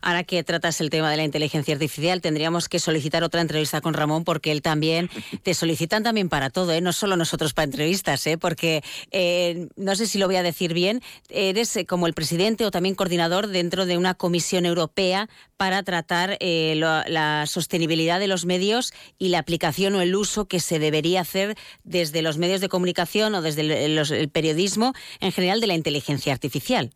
[0.00, 3.94] Ahora que tratas el tema de la inteligencia artificial, tendríamos que solicitar otra entrevista con
[3.94, 5.08] Ramón porque él también
[5.42, 6.80] te solicitan también para todo, ¿eh?
[6.80, 8.38] no solo nosotros para entrevistas, ¿eh?
[8.38, 12.64] porque eh, no sé si lo voy a decir bien, eres eh, como el presidente
[12.64, 18.46] o también coordinador dentro de una comisión europea para tratar eh, la sostenibilidad de los
[18.46, 22.68] medios y la aplicación o el uso que se debería hacer desde los medios de
[22.68, 26.90] comunicación o desde el periodismo en general de la inteligencia artificial.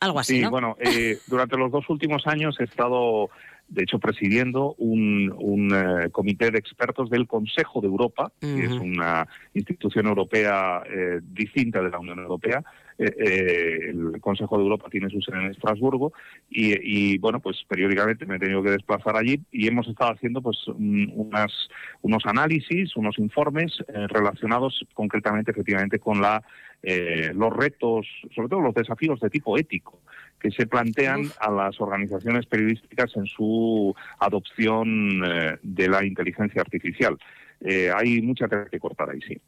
[0.00, 0.40] Algo así.
[0.40, 3.30] Sí, bueno, eh, durante los dos últimos años he estado,
[3.68, 9.26] de hecho, presidiendo un, eh, comité de expertos del Consejo de Europa, que es una
[9.54, 12.62] institución europea eh, distinta de la Unión Europea.
[12.98, 16.12] El Consejo de Europa tiene su sede en Estrasburgo
[16.48, 20.56] y, bueno, pues periódicamente me he tenido que desplazar allí y hemos estado haciendo pues
[20.68, 21.52] unas,
[22.02, 26.42] unos análisis, unos informes relacionados concretamente, efectivamente, con la
[26.82, 30.00] eh, los retos, sobre todo los desafíos de tipo ético
[30.38, 37.18] que se plantean a las organizaciones periodísticas en su adopción eh, de la inteligencia artificial.
[37.60, 39.40] Eh, hay mucha tela que cortar ahí, sí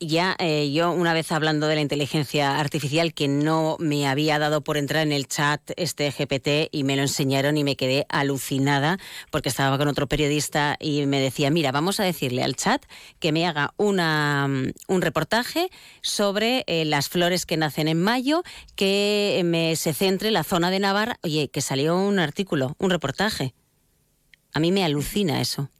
[0.00, 4.62] ya eh, yo una vez hablando de la inteligencia artificial que no me había dado
[4.62, 8.98] por entrar en el chat este GPT y me lo enseñaron y me quedé alucinada
[9.30, 12.84] porque estaba con otro periodista y me decía, mira, vamos a decirle al chat
[13.20, 15.70] que me haga una, mm, un reportaje
[16.02, 18.42] sobre eh, las flores que nacen en mayo,
[18.74, 21.18] que me se centre en la zona de Navarra.
[21.22, 23.54] Oye, que salió un artículo, un reportaje.
[24.52, 25.70] A mí me alucina eso.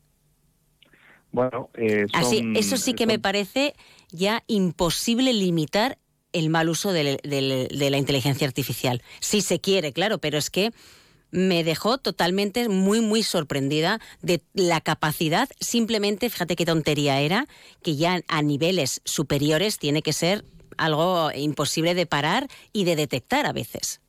[1.33, 3.75] Bueno, eh, Así, eso sí que me parece
[4.11, 5.99] ya imposible limitar
[6.33, 7.19] el mal uso de,
[7.73, 9.03] la inteligencia artificial.
[9.21, 10.73] Si se quiere, claro, pero es que
[11.31, 17.47] me dejó totalmente muy, muy sorprendida de la capacidad, simplemente, fíjate qué tontería era,
[17.83, 20.45] que ya a niveles superiores tiene que ser
[20.77, 24.01] algo imposible de parar y de detectar a veces.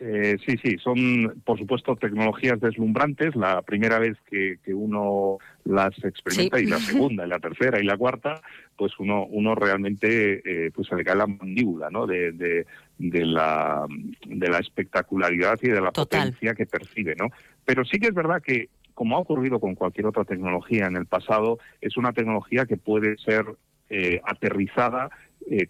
[0.00, 3.34] Eh, sí, sí, son por supuesto tecnologías deslumbrantes.
[3.34, 7.96] La primera vez que, uno las experimenta y la segunda, y la tercera y la
[7.96, 8.40] cuarta,
[8.76, 12.06] pues uno, uno realmente eh, pues se le cae la mandíbula, ¿no?
[12.06, 13.86] De, de, la,
[14.24, 17.30] de la espectacularidad y de la potencia que percibe, ¿no?
[17.64, 21.06] Pero sí que es verdad que como ha ocurrido con cualquier otra tecnología en el
[21.06, 23.44] pasado, es una tecnología que puede ser
[23.90, 25.10] eh, aterrizada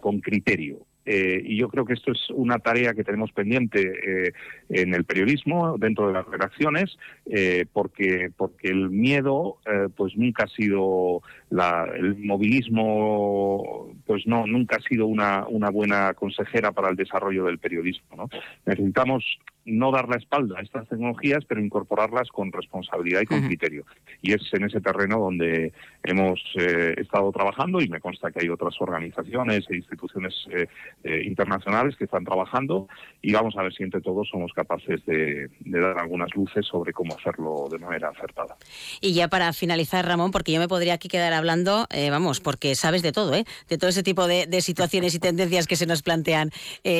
[0.01, 0.79] con criterio.
[1.11, 4.33] Eh, y yo creo que esto es una tarea que tenemos pendiente eh,
[4.69, 9.57] en el periodismo, dentro de las redacciones, eh, porque, porque el miedo
[9.97, 16.73] pues nunca ha sido, el movilismo pues no, nunca ha sido una, una buena consejera
[16.73, 18.15] para el desarrollo del periodismo.
[18.15, 18.29] ¿no?
[18.67, 19.23] Necesitamos
[19.69, 23.85] no dar la espalda a estas tecnologías, pero incorporarlas con responsabilidad y con criterio.
[24.21, 28.49] Y es en ese terreno donde hemos eh, estado trabajando y me consta que hay
[28.49, 30.67] otras organizaciones e instituciones eh,
[31.03, 32.87] eh, internacionales que están trabajando
[33.21, 37.15] y vamos a ver si entre todos somos capaces de, dar algunas luces sobre cómo
[37.15, 38.57] hacerlo de manera acertada.
[39.01, 43.01] Y ya para finalizar, Ramón, porque yo me podría aquí quedar hablando, vamos, porque sabes
[43.01, 46.51] de todo, de todo ese tipo de, situaciones y tendencias que se nos plantean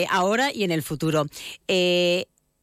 [0.09, 1.25] ahora y en el futuro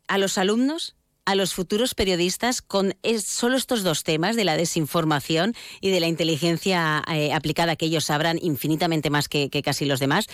[0.08, 5.54] a los alumnos a los futuros periodistas con solo estos dos temas de la desinformación
[5.80, 10.26] y de la inteligencia eh, aplicada, que ellos sabrán infinitamente más que, casi los demás,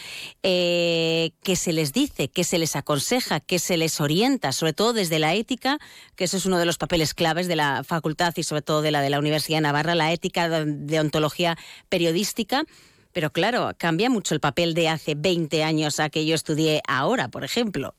[0.42, 4.92] eh, que se les dice, que se les aconseja, que se les orienta, sobre todo
[4.92, 5.78] desde la ética,
[6.14, 8.90] que eso es uno de los papeles claves de la facultad y sobre todo de
[8.90, 11.56] la de la Universidad de Navarra, la ética de ontología
[11.88, 12.64] periodística.
[13.12, 17.28] Pero claro, cambia mucho el papel de hace 20 años a que yo estudié ahora,
[17.28, 17.94] por ejemplo.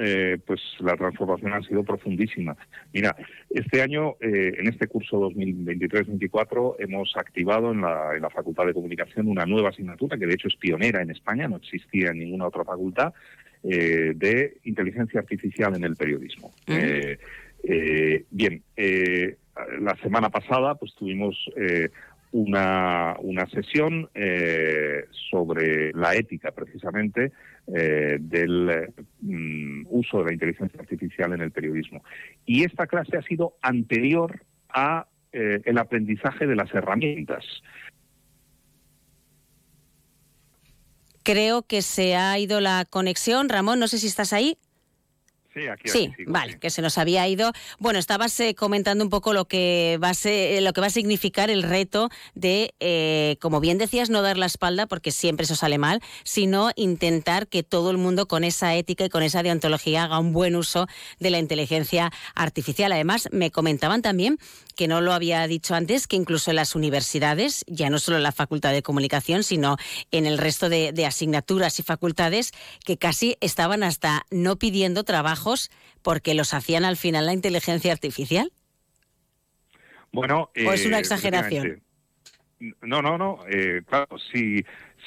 [0.00, 2.56] Eh, pues la transformación ha sido profundísima.
[2.92, 3.16] Mira,
[3.50, 8.74] este año, eh, en este curso 2023-24, hemos activado en la, en la, Facultad de
[8.74, 12.46] Comunicación una nueva asignatura, que de hecho es pionera en España, no existía en ninguna
[12.46, 13.12] otra facultad,
[13.64, 16.52] eh, de inteligencia artificial en el periodismo.
[18.30, 18.62] bien,
[19.80, 21.50] la semana pasada pues tuvimos
[22.30, 24.08] una, una sesión
[25.10, 27.32] sobre la ética precisamente
[27.68, 32.02] del mm, uso de la inteligencia artificial en el periodismo.
[32.46, 37.44] Y esta clase ha sido anterior a el aprendizaje de las herramientas.
[41.28, 43.50] Creo que se ha ido la conexión.
[43.50, 44.56] Ramón, no sé si estás ahí.
[45.58, 47.52] Sí, aquí, sí, vale, que se nos había ido.
[47.78, 50.90] Bueno, estabas eh, comentando un poco lo que va a ser, lo que va a
[50.90, 55.56] significar el reto de, eh, como bien decías, no dar la espalda porque siempre eso
[55.56, 60.04] sale mal, sino intentar que todo el mundo con esa ética y con esa deontología
[60.04, 60.86] haga un buen uso
[61.18, 62.92] de la inteligencia artificial.
[62.92, 64.38] Además, me comentaban también
[64.78, 68.22] que no lo había dicho antes, que incluso en las universidades, ya no solo en
[68.22, 69.76] la Facultad de Comunicación, sino
[70.12, 72.52] en el resto de, asignaturas y facultades,
[72.84, 75.02] que casi estaban hasta no pidiendo
[75.48, 75.70] trabajos
[76.02, 78.52] porque los hacían al final la inteligencia artificial.
[80.12, 81.82] Bueno, ¿O es una eh, exageración?
[82.82, 83.38] No, no, no.
[83.50, 84.64] Eh, claro, si,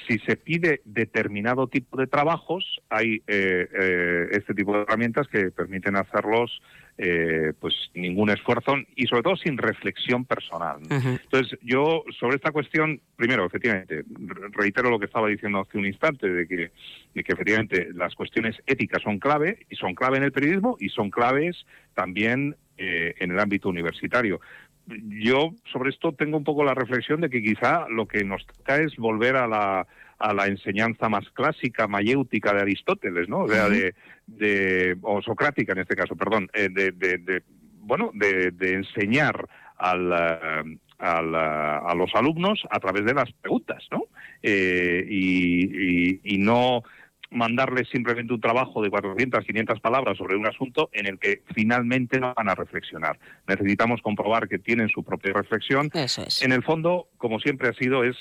[0.08, 5.96] si se pide determinado tipo de trabajos, hay eh, este tipo de herramientas que permiten
[5.96, 6.62] hacerlos
[6.98, 10.80] eh, pues ningún esfuerzo y sobre todo sin reflexión personal.
[10.90, 14.04] Entonces, yo sobre esta cuestión, primero, efectivamente,
[14.52, 16.72] reitero lo que estaba diciendo hace un instante, de que,
[17.16, 20.90] de que efectivamente las cuestiones éticas son clave, y son clave en el periodismo, y
[20.90, 24.40] son claves también eh, en el ámbito universitario
[24.88, 28.78] yo sobre esto tengo un poco la reflexión de que quizá lo que nos toca
[28.78, 29.88] es volver a la,
[30.20, 33.42] a la enseñanza más clásica, mayéutica de Aristóteles, ¿no?
[33.42, 33.96] O sea, de,
[34.28, 37.44] de, o socrática en este caso, perdón, eh, de, de,
[37.80, 44.04] bueno, de, enseñar al, eh, al, a los alumnos a través de las preguntas, ¿no?
[44.44, 46.84] Eh, y, y, y, no
[47.32, 52.20] mandarles simplemente un trabajo de 400, 500 palabras sobre un asunto en el que finalmente
[52.20, 53.18] no van a reflexionar.
[53.48, 55.90] Necesitamos comprobar que tienen su propia reflexión.
[55.94, 56.42] Eso es.
[56.44, 58.18] En el fondo, como siempre ha sido, es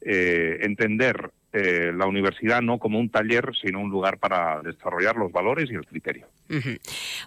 [0.00, 5.30] eh, entender eh, la universidad no como un taller, sino un lugar para desarrollar los
[5.30, 6.26] valores y el criterio.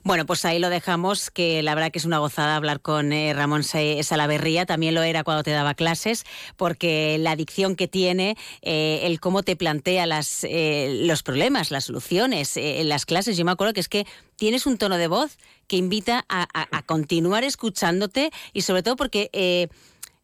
[0.04, 3.34] Bueno, pues ahí lo dejamos, que la verdad que es una gozada hablar con eh,
[3.34, 6.26] Ramón Salaverría, también lo era cuando te daba clases,
[6.58, 12.58] porque la adicción que tiene, eh, el cómo te plantea las, los problemas, las soluciones
[12.58, 15.38] en las clases, yo me acuerdo que es que tienes un tono de voz
[15.68, 19.70] que invita a, a continuar escuchándote y sobre todo porque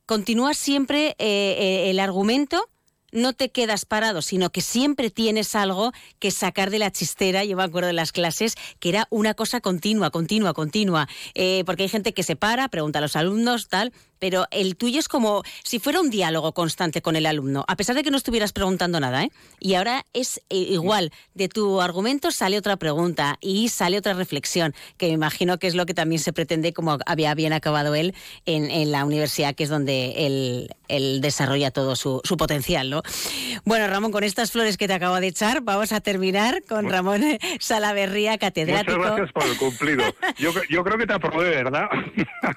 [0.06, 2.68] continúas siempre el argumento
[3.14, 7.46] no te quedas parado, sino que siempre tienes algo que sacar de la chistera.
[7.46, 11.08] Yo me acuerdo de las clases que era una cosa continua, continua, continua.
[11.34, 15.02] Eh, porque hay gente que se para, pregunta a los alumnos, tal, pero el tuyo
[15.02, 18.16] es como si fuera un diálogo constante con el alumno, a pesar de que no
[18.16, 19.26] estuvieras preguntando nada.
[19.26, 19.32] ¿eh?
[19.60, 24.74] Y ahora es eh, igual, de tu argumento sale otra pregunta y sale otra reflexión,
[24.96, 28.16] que me imagino que es lo que también se pretende, como había bien acabado él
[28.46, 32.90] en, la universidad, que es donde él, desarrolla todo su, potencial.
[32.90, 33.02] ¿no?
[33.66, 37.24] Bueno, Ramón, con estas flores que te acabo de echar, vamos a terminar con Ramón
[37.60, 39.00] Salaverría, catedrático.
[39.00, 40.04] Muchas gracias por el cumplido.
[40.38, 41.90] Yo, yo creo que te aprobé, ¿verdad?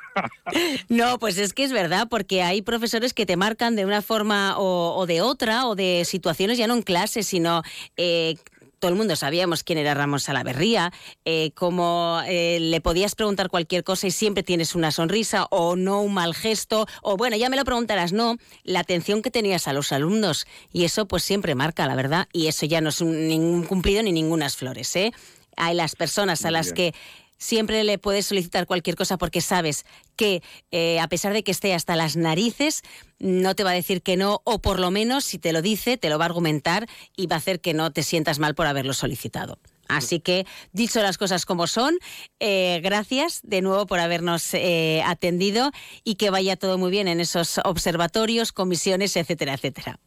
[0.89, 4.55] no, pues es que es verdad, porque hay profesores que te marcan de una forma
[4.59, 7.63] o, de otra, o de situaciones ya no en clase, sino...
[7.97, 8.37] Eh,
[8.79, 10.93] todo el mundo sabíamos quién era Ramón Salaverría,
[11.25, 16.03] eh, cómo eh, le podías preguntar cualquier cosa y siempre tienes una sonrisa o no
[16.03, 19.73] un mal gesto, o bueno, ya me lo preguntarás, no, la atención que tenías a
[19.73, 23.65] los alumnos y eso pues siempre marca, la verdad, y eso ya no es ningún
[23.65, 25.11] cumplido ni ningunas flores, ¿eh?
[25.57, 26.93] Hay las personas a las que
[27.39, 29.85] siempre le puedes solicitar cualquier cosa porque sabes
[30.17, 32.83] que eh, a pesar de que esté hasta las narices,
[33.19, 35.97] no te va a decir que no, o por lo menos si te lo dice,
[35.97, 38.67] te lo va a argumentar y va a hacer que no te sientas mal por
[38.67, 39.59] haberlo solicitado.
[39.89, 41.97] Así que, dicho las cosas como son,
[42.41, 45.71] eh, gracias de nuevo por habernos eh, atendido
[46.03, 49.99] y que vaya todo muy bien en esos observatorios, comisiones, etcétera, etcétera.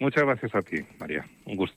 [0.00, 1.24] Muchas gracias a ti, María.
[1.44, 1.76] Un gusto.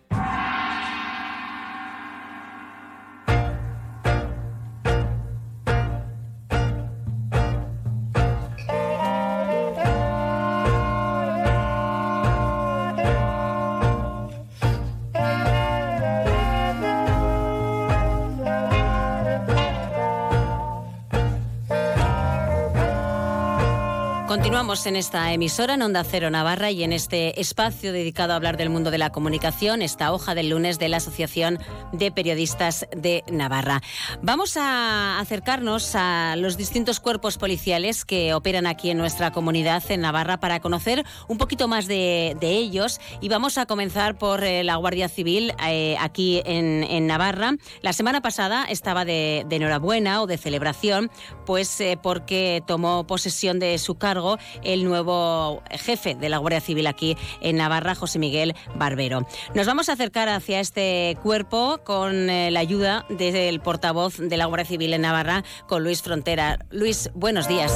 [24.71, 28.55] Continuamos en esta emisora, en Onda Cero Navarra, y en este espacio dedicado a hablar
[28.55, 31.59] del mundo de la comunicación, esta hoja del lunes de la Asociación
[31.91, 33.81] de Periodistas de Navarra.
[34.21, 39.99] Vamos a acercarnos a los distintos cuerpos policiales que operan aquí en nuestra comunidad en
[39.99, 43.01] Navarra para conocer un poquito más de, ellos.
[43.19, 47.55] Y vamos a comenzar por eh, la Guardia Civil eh, aquí en, Navarra.
[47.81, 51.11] La semana pasada estaba de, enhorabuena o de celebración,
[51.45, 56.87] pues eh, porque tomó posesión de su cargo el nuevo jefe de la Guardia Civil
[56.87, 59.27] aquí en Navarra, José Miguel Barbero.
[59.53, 64.45] Nos vamos a acercar hacia este cuerpo con eh, la ayuda del portavoz de la
[64.45, 66.59] Guardia Civil en Navarra, con Luis Frontera.
[66.71, 67.71] Luis, buenos días.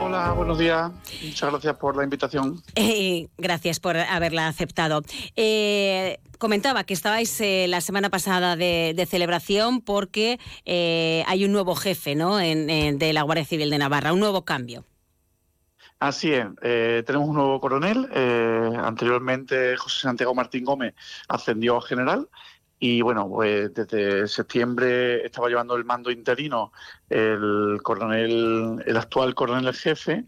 [0.00, 0.92] Hola, buenos días.
[1.22, 2.62] Muchas gracias por la invitación.
[2.76, 5.02] Eh, gracias por haberla aceptado.
[5.36, 10.38] Eh, comentaba que estabais la semana pasada de, celebración porque
[11.26, 12.36] hay un nuevo jefe ¿no?
[12.36, 14.84] de la Guardia Civil de Navarra, un nuevo cambio.
[16.00, 18.08] Así es, eh, tenemos un nuevo coronel.
[18.12, 20.94] Eh, anteriormente José Santiago Martín Gómez
[21.28, 22.28] ascendió a general
[22.78, 26.72] y bueno, pues desde septiembre estaba llevando el mando interino
[27.08, 30.24] el coronel, el actual coronel jefe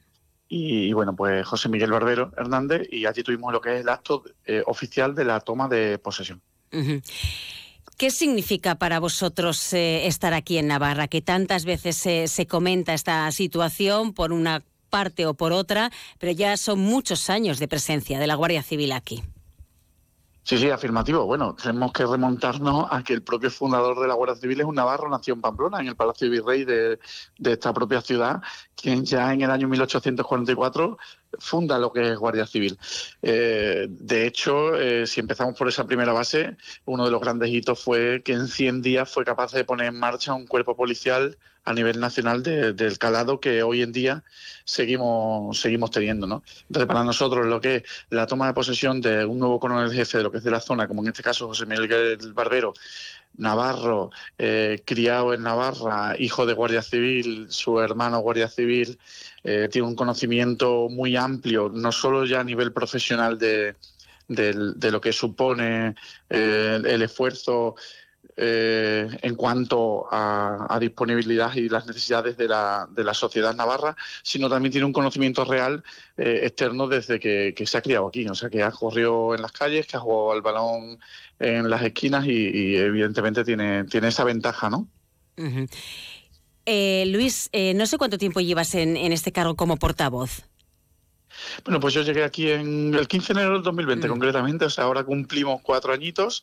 [0.49, 4.23] y, bueno, pues José Miguel Barbero Hernández y allí tuvimos lo que es el acto
[4.45, 6.41] eh, oficial de la toma de posesión.
[7.99, 11.09] ¿Qué significa para vosotros estar aquí en Navarra?
[11.09, 11.97] Que tantas veces
[12.31, 17.59] se comenta esta situación por una parte o por otra, pero ya son muchos años
[17.59, 19.23] de presencia de la Guardia Civil aquí.
[20.47, 21.27] Sí, sí, afirmativo.
[21.27, 24.77] Bueno, tenemos que remontarnos a que el propio fundador de la Guardia Civil es un
[24.77, 27.01] navarro, nació en Pamplona, en el Palacio Virrey de,
[27.43, 28.41] esta propia ciudad,
[28.77, 30.99] quien ya en el año 1844
[31.41, 32.79] funda lo que es Guardia Civil.
[33.23, 37.83] Eh, de hecho, eh, si empezamos por esa primera base, uno de los grandes hitos
[37.83, 41.37] fue que en 100 días fue capaz de poner en marcha un cuerpo policial
[41.67, 44.23] a nivel nacional del calado que hoy en día
[44.65, 46.27] seguimos, seguimos teniendo.
[46.27, 46.43] ¿no?
[46.69, 50.19] Entonces, para nosotros lo que es la toma de posesión de un nuevo coronel jefe
[50.19, 52.73] de lo que es de la zona, como en este caso José Miguel Barbero,
[53.37, 58.99] Navarro, eh, criado en Navarra, hijo de Guardia Civil, su hermano Guardia Civil,
[59.43, 63.75] eh, tiene un conocimiento muy amplio, no solo ya a nivel profesional de,
[64.29, 65.97] lo que supone
[66.31, 67.75] eh, el esfuerzo
[68.39, 74.51] eh, en cuanto a, disponibilidad y las necesidades de la, de la, sociedad navarra, sino
[74.51, 75.83] también tiene un conocimiento real
[76.19, 78.29] eh, externo desde que, se ha criado aquí.
[78.29, 80.99] O sea, que ha corrido en las calles, que ha jugado al balón
[81.39, 84.87] en las esquinas y, evidentemente tiene, tiene esa ventaja, ¿no?
[86.67, 90.43] Eh, Luis, no sé cuánto tiempo llevas en, en este cargo como portavoz.
[91.65, 94.85] Bueno, pues yo llegué aquí en el 15 de enero del 2020, concretamente, o sea,
[94.85, 96.43] ahora cumplimos cuatro añitos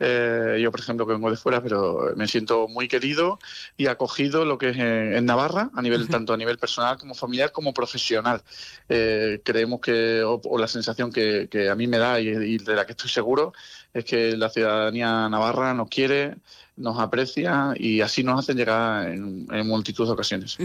[0.00, 3.38] eh, yo, por ejemplo, que vengo de fuera, pero me siento muy querido
[3.76, 7.52] y acogido lo que es en, Navarra, a nivel tanto a nivel personal como familiar
[7.52, 8.42] como profesional.
[8.88, 12.92] Eh, creemos que, o, la sensación que, a mí me da y de la que
[12.92, 13.52] estoy seguro,
[13.94, 16.34] es que la ciudadanía navarra nos quiere,
[16.76, 20.58] nos aprecia y así nos hacen llegar en, multitud de ocasiones.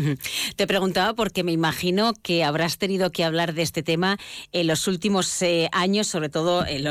[0.56, 4.18] Te preguntaba porque me imagino que habrás tenido que hablar de este tema
[4.52, 6.84] en los últimos eh, años, sobre todo en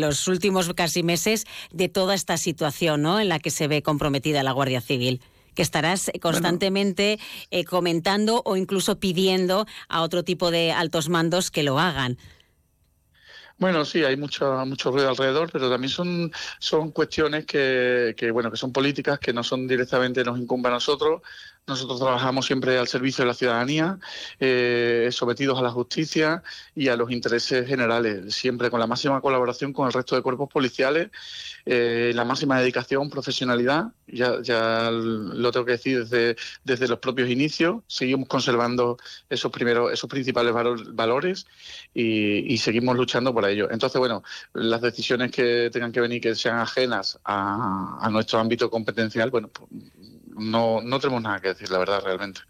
[0.00, 3.18] los, últimos casi meses, de toda esta situación ¿no?
[3.18, 5.22] en la que se ve comprometida la Guardia Civil
[5.54, 7.18] que estarás constantemente
[7.50, 12.16] eh, comentando o incluso pidiendo a otro tipo de altos mandos que lo hagan.
[13.58, 16.30] Bueno, sí, hay mucho, mucho ruido alrededor, pero también son,
[16.60, 21.22] son cuestiones que, bueno, que son políticas que no son directamente nos incumben a nosotros,
[21.68, 23.98] nosotros trabajamos siempre al servicio de la ciudadanía,
[24.40, 26.42] eh, sometidos a la justicia
[26.74, 30.48] y a los intereses generales, siempre con la máxima colaboración con el resto de cuerpos
[30.48, 31.10] policiales,
[31.66, 37.28] eh, la máxima dedicación, profesionalidad, ya, ya lo tengo que decir desde, desde los propios
[37.28, 38.96] inicios, seguimos conservando
[39.28, 40.54] esos primeros, esos principales
[40.94, 41.46] valores
[41.94, 43.68] y, seguimos luchando por ello.
[43.70, 48.68] Entonces, bueno, las decisiones que tengan que venir que sean ajenas a, a nuestro ámbito
[48.68, 49.68] competencial, bueno, pues,
[50.38, 52.40] no, no tenemos nada que decir, la verdad, realmente.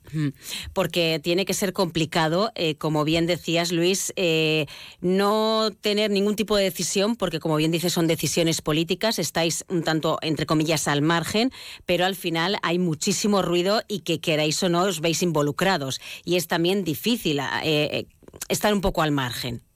[0.73, 4.67] Porque tiene que ser complicado, eh, como bien decías, Luis, eh,
[5.01, 9.83] no tener ningún tipo de decisión, porque como bien dices, son decisiones políticas, estáis un
[9.83, 11.53] tanto, entre comillas, al margen,
[11.87, 16.01] pero al final hay muchísimo ruido y que queráis o no os veis involucrados.
[16.25, 18.07] Y es también difícil eh,
[18.49, 19.68] estar un poco al margen.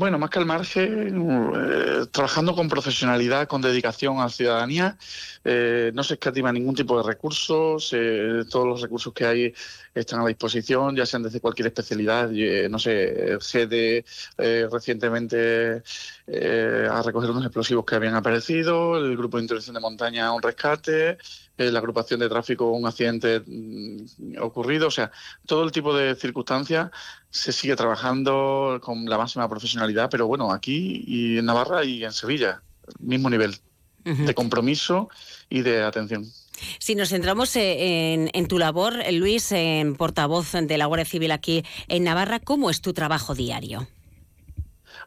[0.00, 4.96] Bueno, más que al margen, eh, trabajando con profesionalidad, con dedicación a la ciudadanía,
[5.44, 9.54] eh, no se escatima ningún tipo de recursos, eh, todos los recursos que hay
[9.94, 12.30] están a disposición, ya sean desde cualquier especialidad,
[12.70, 14.04] no sé, GD
[14.72, 15.82] recientemente
[16.90, 21.18] a recoger unos explosivos que habían aparecido, el grupo de intervención de montaña un rescate,
[21.58, 25.10] la agrupación de tráfico un accidente mm, ocurrido, o sea,
[25.44, 26.90] todo el tipo de circunstancias
[27.30, 32.12] se sigue trabajando con la máxima profesionalidad, pero bueno, aquí y en Navarra y en
[32.12, 32.62] Sevilla,
[32.98, 33.56] mismo nivel
[34.04, 35.08] de compromiso
[35.48, 36.26] y de atención.
[36.78, 41.64] Si nos centramos eh, en, tu labor, Luis, en portavoz de la Guardia Civil aquí
[41.88, 43.88] en Navarra, ¿cómo es tu trabajo diario?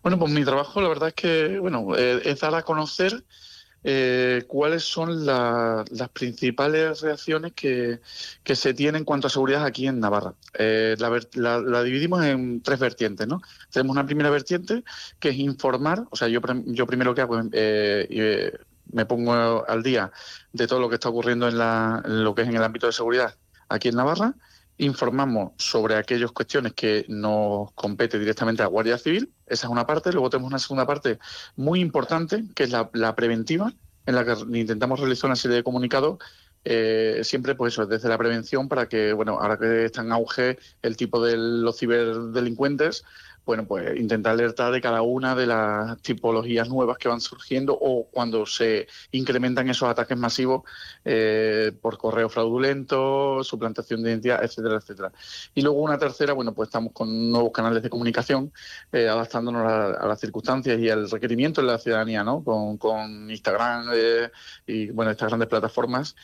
[0.02, 3.24] Bueno, pues mi trabajo, la verdad es que, bueno, eh, es dar a conocer
[3.84, 8.00] eh, cuáles son las principales reacciones que,
[8.44, 10.34] se tienen en cuanto a seguridad aquí en Navarra.
[10.54, 13.42] Eh, la, dividimos en tres vertientes, ¿no?
[13.72, 14.84] Tenemos una primera vertiente
[15.20, 18.54] que es informar, o sea, yo, yo primero que hago, eh,
[18.92, 20.12] me pongo al día
[20.52, 22.94] de todo lo que está ocurriendo en, en lo que es en el ámbito de
[22.94, 23.36] seguridad
[23.70, 24.36] aquí en Navarra
[24.78, 30.12] informamos sobre aquellas cuestiones que nos compete directamente a Guardia Civil, esa es una parte,
[30.12, 31.20] luego tenemos una segunda parte
[31.56, 33.72] muy importante, que es la, preventiva,
[34.06, 36.18] en la que intentamos realizar una serie de comunicados
[36.66, 40.58] eh, siempre pues eso, desde la prevención para que, bueno, ahora que está en auge
[40.82, 43.04] el tipo de los ciberdelincuentes,
[43.46, 48.08] bueno, pues intentar alertar de cada una de las tipologías nuevas que van surgiendo o
[48.10, 50.64] cuando se incrementan esos ataques masivos
[51.04, 55.12] eh, por correo fraudulento, suplantación de identidad, etcétera, etcétera.
[55.54, 58.54] Y luego una tercera, bueno, pues estamos con nuevos canales de comunicación,
[58.92, 62.44] eh, adaptándonos a, las circunstancias y al requerimiento de la ciudadanía, ¿no?
[62.44, 64.30] Con, Instagram eh,
[64.66, 66.16] y, bueno, estas grandes plataformas,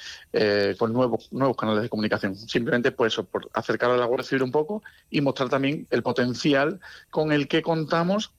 [0.78, 2.36] con nuevos, nuevos canales de comunicación.
[2.36, 6.03] Simplemente, pues eso, por acercar a la Guardia Civil un poco y mostrar también el
[6.03, 6.80] potencial
[7.10, 8.32] con el que contamos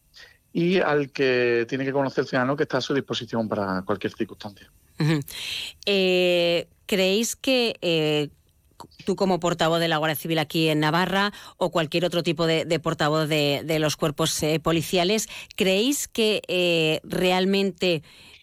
[0.53, 4.13] y al que tiene que conocer el ciudadano que está a su disposición para cualquier
[4.13, 4.71] circunstancia.
[5.87, 8.29] Eh, ¿Creéis que eh,
[9.05, 12.81] tú como portavoz de la Guardia Civil aquí en Navarra o cualquier otro tipo de,
[12.81, 18.03] portavoz de, los cuerpos eh, policiales, ¿creéis que realmente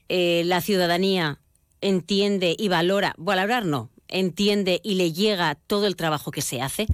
[0.09, 1.39] la ciudadanía
[1.81, 6.87] entiende y valora, valorar no, entiende y le llega todo el trabajo que se hace?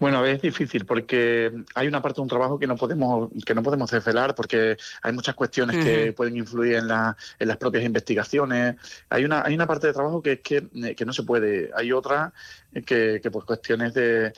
[0.00, 3.62] Bueno, es difícil porque hay una parte de un trabajo que no podemos que no
[3.62, 8.76] podemos desvelar porque hay muchas cuestiones que pueden influir en, la, en las propias investigaciones.
[9.10, 11.70] Hay una hay una parte de trabajo que es que, que no se puede.
[11.74, 12.32] Hay otra
[12.86, 14.32] que, que por cuestiones de,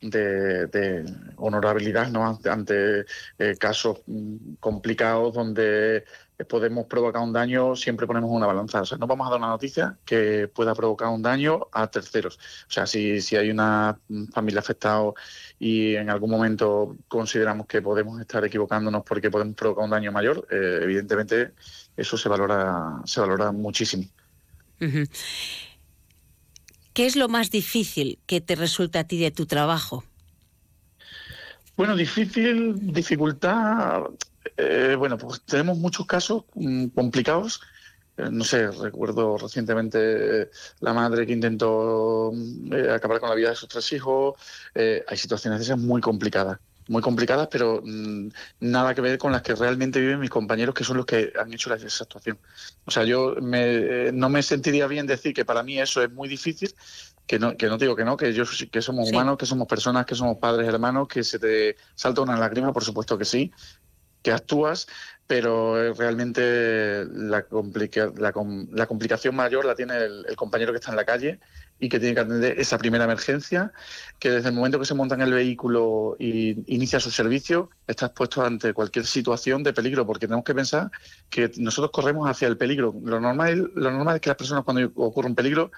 [0.00, 1.04] de,
[1.36, 2.38] honorabilidad ¿no?
[2.44, 3.04] ante,
[3.38, 6.04] eh, casos mm, complicados donde
[6.44, 8.82] podemos provocar un daño, siempre ponemos una balanza.
[8.82, 12.38] O sea, no vamos a dar una noticia que pueda provocar un daño a terceros.
[12.68, 13.98] O sea, si, si hay una
[14.32, 15.12] familia afectada
[15.58, 20.46] y en algún momento consideramos que podemos estar equivocándonos porque podemos provocar un daño mayor,
[20.50, 21.52] eh, evidentemente
[21.96, 24.04] eso se valora, se valora muchísimo.
[26.92, 30.04] ¿Qué es lo más difícil que te resulta a ti de tu trabajo?
[31.76, 34.02] Bueno, difícil, dificultad.
[34.60, 37.60] Eh, bueno, pues tenemos muchos casos mm, complicados.
[38.16, 40.50] Eh, no sé, recuerdo recientemente
[40.80, 44.34] la madre que intentó mm, eh, acabar con la vida de sus tres hijos.
[44.74, 46.58] hay situaciones de esas muy complicadas
[46.88, 48.28] muy complicadas, pero mm,
[48.60, 51.52] nada que ver con las que realmente viven mis compañeros, que son los que han
[51.52, 52.38] hecho la, esa actuación.
[52.84, 56.28] O sea, yo me, no me sentiría bien decir que para mí eso es muy
[56.28, 56.74] difícil,
[57.28, 58.42] que no, que no digo que no, que yo
[58.72, 62.36] que somos humanos, que somos personas, que somos padres, hermanos, que se te salta una
[62.36, 63.52] lágrima, por supuesto que sí,
[64.22, 64.86] que actúas,
[65.26, 68.32] pero realmente la, complica, la,
[68.72, 71.38] la complicación mayor la tiene el, compañero que está en la calle
[71.78, 73.72] y que tiene que atender esa primera emergencia,
[74.18, 78.06] que desde el momento que se monta en el vehículo y inicia su servicio, está
[78.06, 80.90] expuesto ante cualquier situación de peligro, porque tenemos que pensar
[81.30, 82.92] que nosotros corremos hacia el peligro.
[83.02, 85.70] Lo normal, lo normal es que las personas cuando ocurre un peligro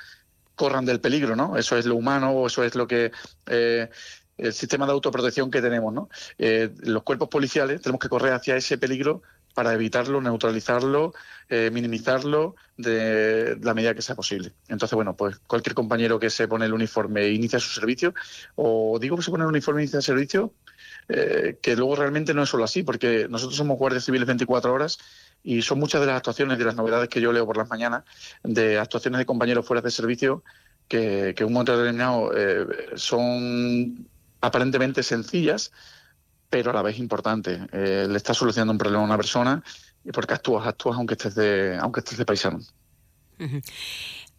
[0.55, 1.57] corran del peligro, ¿no?
[1.57, 3.13] Eso es lo humano, eso es lo que...
[3.47, 3.91] Eh,
[4.39, 5.93] el sistema de autoprotección que tenemos.
[5.93, 6.09] ¿no?
[6.39, 9.23] Eh, los cuerpos policiales tenemos que correr hacia ese peligro
[9.55, 11.13] para evitarlo, neutralizarlo,
[11.49, 14.53] eh, minimizarlo de la medida que sea posible.
[14.69, 18.15] Entonces, bueno, pues cualquier compañero que se pone el uniforme e inicia su servicio,
[18.55, 20.55] o digo que se pone el uniforme e inicia el servicio,
[21.09, 24.99] eh, que luego realmente no es solo así, porque nosotros somos guardias civiles 24 horas
[25.45, 28.05] y son muchas de las actuaciones, de las novedades que yo leo por las mañanas,
[28.43, 30.43] de actuaciones de compañeros fuera de servicio,
[30.89, 32.31] que, que un momento determinado
[32.97, 34.07] son
[34.43, 35.73] aparentemente sencillas,
[36.51, 37.63] pero a la vez importantes.
[37.73, 39.63] Eh, le estás solucionando un problema a una persona
[40.05, 42.61] y porque actúas, actúas aunque estés de, aunque estés de paisano.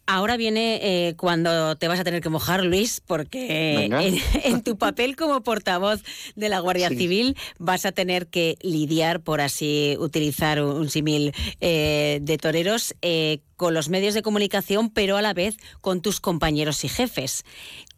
[0.06, 3.88] Ahora viene eh, cuando te vas a tener que mojar, Luis, porque
[4.44, 6.02] en, tu papel como portavoz
[6.36, 12.18] de la Guardia Civil vas a tener que lidiar, por así utilizar un, símil eh,
[12.20, 16.84] de toreros, eh, con los medios de comunicación, pero a la vez con tus compañeros
[16.84, 17.44] y jefes.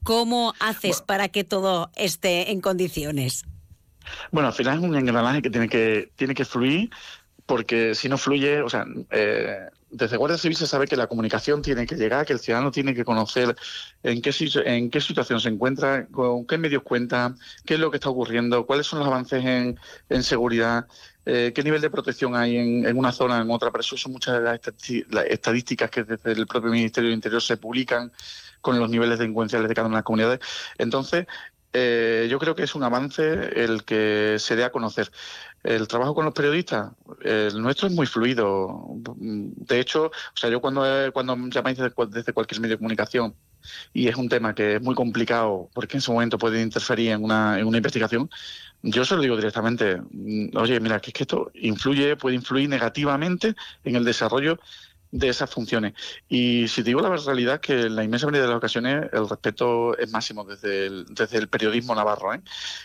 [0.07, 3.45] ¿Cómo haces para que todo esté en condiciones?
[4.31, 6.91] Bueno, al final es un engranaje que tiene que, tiene que fluir
[7.47, 11.63] porque si no fluye, o sea, eh, desde Guardia Civil se sabe que la comunicación
[11.63, 13.55] tiene que llegar, que el ciudadano tiene que conocer
[14.03, 14.33] en qué,
[14.65, 17.35] en qué situación se encuentra, con qué medios cuenta,
[17.65, 20.87] qué es lo que está ocurriendo, cuáles son los avances en, seguridad,
[21.25, 23.71] eh, qué nivel de protección hay en, una zona, en otra.
[23.71, 24.61] Por eso son muchas de las,
[25.31, 28.13] estadísticas que desde el propio Ministerio del Interior se publican
[28.67, 30.41] con los niveles delincuenciales de cada una de las comunidades.
[30.77, 31.27] Entonces,
[31.73, 33.23] eh, yo creo que es un avance
[33.63, 35.09] el que se dé a conocer.
[35.63, 36.91] El trabajo con los periodistas,
[37.23, 38.85] el nuestro es muy fluido.
[39.19, 43.37] De hecho, o sea, yo cuando, cuando llamáis desde, cualquier medio de comunicación
[43.93, 47.23] y es un tema que es muy complicado porque en su momento puede interferir en
[47.23, 48.29] una, en una investigación,
[48.83, 52.69] yo se lo digo directamente, mm, oye, mira, que es que esto influye, puede influir
[52.69, 53.55] negativamente
[53.85, 54.59] en el desarrollo
[55.19, 55.95] de esas funciones.
[56.29, 59.29] Y si te digo la realidad que en la inmensa mayoría de las ocasiones el
[59.29, 62.35] respeto es máximo desde el, desde el periodismo navarro.
[62.35, 62.41] ¿eh?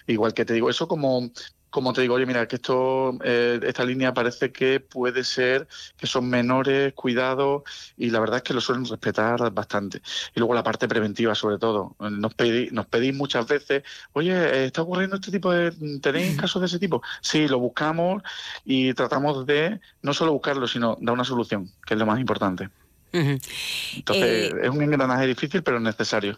[0.07, 1.31] Igual que te digo eso como
[1.71, 5.67] como te digo, oye, mira, que esto, eh, esta línea parece que puede ser
[5.97, 7.63] que son menores, cuidados,
[7.97, 10.01] y la verdad es que lo suelen respetar bastante.
[10.35, 11.95] Y luego la parte preventiva, sobre todo.
[11.99, 15.71] Nos, pedí, nos pedís muchas veces, oye, ¿está ocurriendo este tipo de.
[16.01, 17.01] ¿Tenéis casos de ese tipo?
[17.21, 18.21] Sí, lo buscamos
[18.65, 22.69] y tratamos de no solo buscarlo, sino dar una solución, que es lo más importante.
[23.13, 26.37] Entonces, eh, es un engranaje difícil, pero necesario.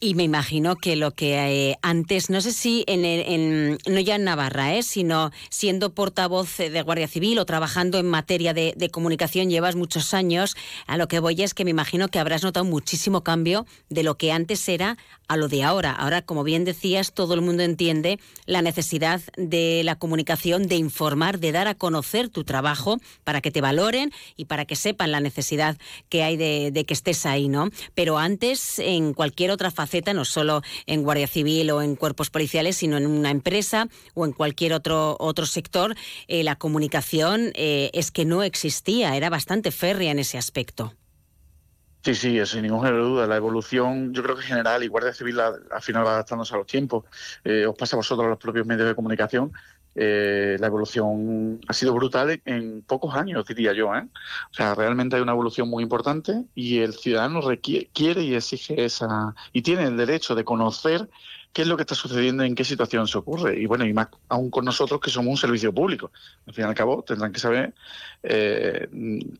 [0.00, 4.24] Y me imagino que lo que eh, antes, no sé si en, no ya en
[4.24, 9.76] Navarra, eh, sino siendo portavoz de Guardia Civil o trabajando en materia de, comunicación, llevas
[9.76, 10.56] muchos años.
[10.86, 14.16] A lo que voy es que me imagino que habrás notado muchísimo cambio de lo
[14.16, 15.92] que antes era a lo de ahora.
[15.92, 21.38] Ahora, como bien decías, todo el mundo entiende la necesidad de la comunicación, de informar,
[21.38, 25.20] de dar a conocer tu trabajo para que te valoren y para que sepan la
[25.20, 25.76] necesidad
[26.08, 27.70] que hay de, que estés ahí, ¿no?
[27.94, 32.76] Pero antes, en cualquier otra faceta, no solo en Guardia Civil o en cuerpos policiales,
[32.76, 35.96] sino en una empresa o en cualquier otro, otro sector,
[36.28, 40.94] eh, la comunicación eh, es que no existía, era bastante férrea en ese aspecto.
[42.04, 43.26] Sí, sí, sin ninguna duda.
[43.26, 47.06] La evolución, yo creo que general y Guardia Civil al final adaptándose a los tiempos.
[47.44, 49.52] Eh, os pasa a vosotros los propios medios de comunicación.
[49.94, 53.94] la evolución ha sido brutal en pocos años, diría yo.
[53.94, 54.06] ¿eh?
[54.50, 58.84] O sea, realmente hay una evolución muy importante y el ciudadano requiere, quiere y exige
[58.84, 61.08] esa, y tiene el derecho de conocer
[61.54, 63.58] qué es lo que está sucediendo, en qué situación se ocurre.
[63.58, 66.10] Y bueno, y más aún con nosotros que somos un servicio público.
[66.46, 67.72] Al fin y al cabo, tendrán que saber
[68.24, 68.88] eh,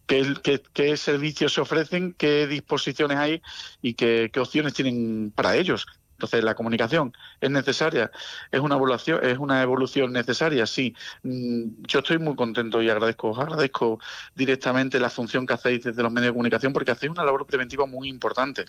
[0.07, 3.43] qué, servicios se ofrecen, qué disposiciones hay
[3.83, 5.87] y qué, opciones tienen para ellos.
[6.13, 8.13] Entonces, la comunicación es necesaria,
[8.53, 10.95] es una evolución, es una evolución necesaria, sí.
[11.25, 13.99] Mm, yo estoy muy contento y agradezco, agradezco
[14.37, 17.87] directamente la función que hacéis desde los medios de comunicación porque hacéis una labor preventiva
[17.87, 18.67] muy importante.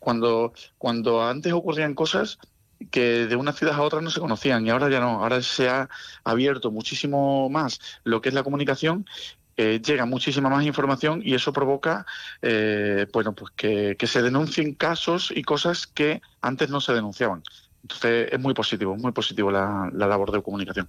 [0.00, 2.40] Cuando, cuando antes ocurrían cosas,
[2.90, 5.68] que de una ciudad a otra no se conocían y ahora ya no, ahora se
[5.68, 5.88] ha
[6.24, 9.04] abierto muchísimo más lo que es la comunicación
[9.56, 12.06] eh, llega muchísima más información y eso provoca
[12.42, 17.42] eh, bueno pues que, se denuncien casos y cosas que antes no se denunciaban.
[17.82, 20.88] Entonces es muy positivo muy positivo la labor de comunicación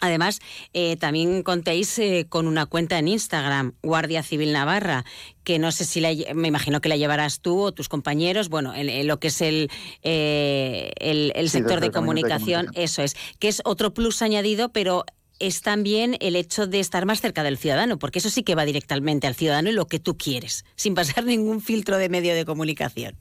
[0.00, 0.40] Además,
[0.72, 5.04] eh, también contéis eh, con una cuenta en Instagram, Guardia Civil Navarra,
[5.44, 8.74] que no sé si la, me imagino que la llevarás tú o tus compañeros, bueno,
[8.74, 9.70] en, lo que es el,
[10.02, 15.04] eh, el, sector de comunicación, eso es, que es otro plus añadido, pero
[15.38, 18.64] es también el hecho de estar más cerca del ciudadano, porque eso sí que va
[18.64, 22.44] directamente al ciudadano y lo que tú quieres, sin pasar ningún filtro de medio de
[22.44, 23.16] comunicación.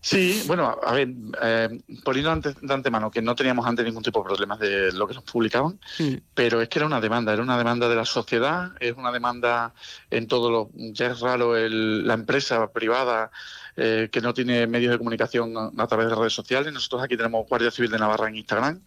[0.00, 1.08] Sí, bueno, a ver,
[1.42, 5.14] eh, poniendo de antemano que no teníamos antes ningún tipo de problemas de lo que
[5.14, 6.14] nos publicaban, mm.
[6.34, 9.74] pero es que era una demanda, era una demanda de la sociedad, es una demanda
[10.10, 10.70] en todo lo.
[10.74, 13.30] Ya es raro el, la empresa privada
[13.76, 16.72] eh, que no tiene medios de comunicación a, través de redes sociales.
[16.72, 18.80] Nosotros aquí tenemos Guardia Civil de Navarra en Instagram.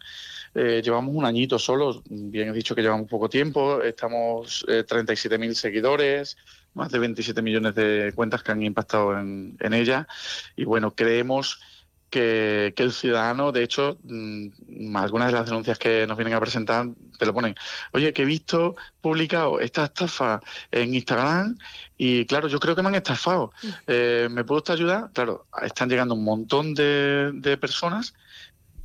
[0.54, 5.52] Eh, llevamos un añito solo, bien he dicho que llevamos poco tiempo, estamos eh, 37.000
[5.52, 6.38] seguidores,
[6.78, 10.08] más de 27 millones de cuentas que han impactado en, ella.
[10.56, 11.60] Y bueno, creemos
[12.08, 16.86] que, el ciudadano, de hecho, mm, algunas de las denuncias que nos vienen a presentar
[17.18, 17.54] te lo ponen.
[17.92, 21.58] Oye, que he visto publicado esta estafa en Instagram
[21.98, 23.52] y claro, yo creo que me han estafado.
[23.86, 25.10] Eh, ¿Me puedo ayudar?
[25.12, 28.14] Claro, están llegando un montón de, de personas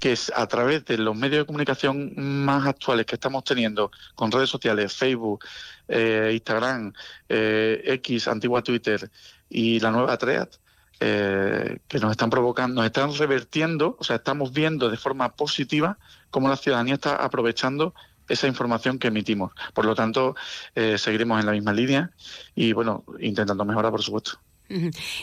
[0.04, 4.34] que es a través de los medios de comunicación más actuales que estamos teniendo, con
[4.34, 5.46] redes sociales, Facebook,
[5.88, 6.92] eh, Instagram,
[7.30, 9.10] eh, X, antigua Twitter,
[9.50, 10.50] y la nueva TREAD,
[11.00, 15.98] eh, que nos están provocando, nos están revertiendo, o sea, estamos viendo de forma positiva
[16.32, 17.96] cómo la ciudadanía está aprovechando
[18.28, 19.54] esa información que emitimos.
[19.74, 20.36] Por lo tanto,
[20.76, 22.12] eh, seguiremos en la misma línea
[22.56, 24.38] y, bueno, intentando mejorar, por supuesto.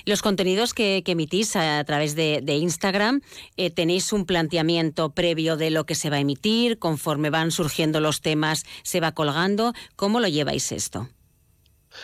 [0.04, 3.20] Los contenidos que, emitís a través de, Instagram,
[3.56, 6.78] eh, ¿tenéis un planteamiento previo de lo que se va a emitir?
[6.78, 9.72] Conforme van surgiendo los temas, se va colgando.
[9.96, 11.08] ¿Cómo lo lleváis esto?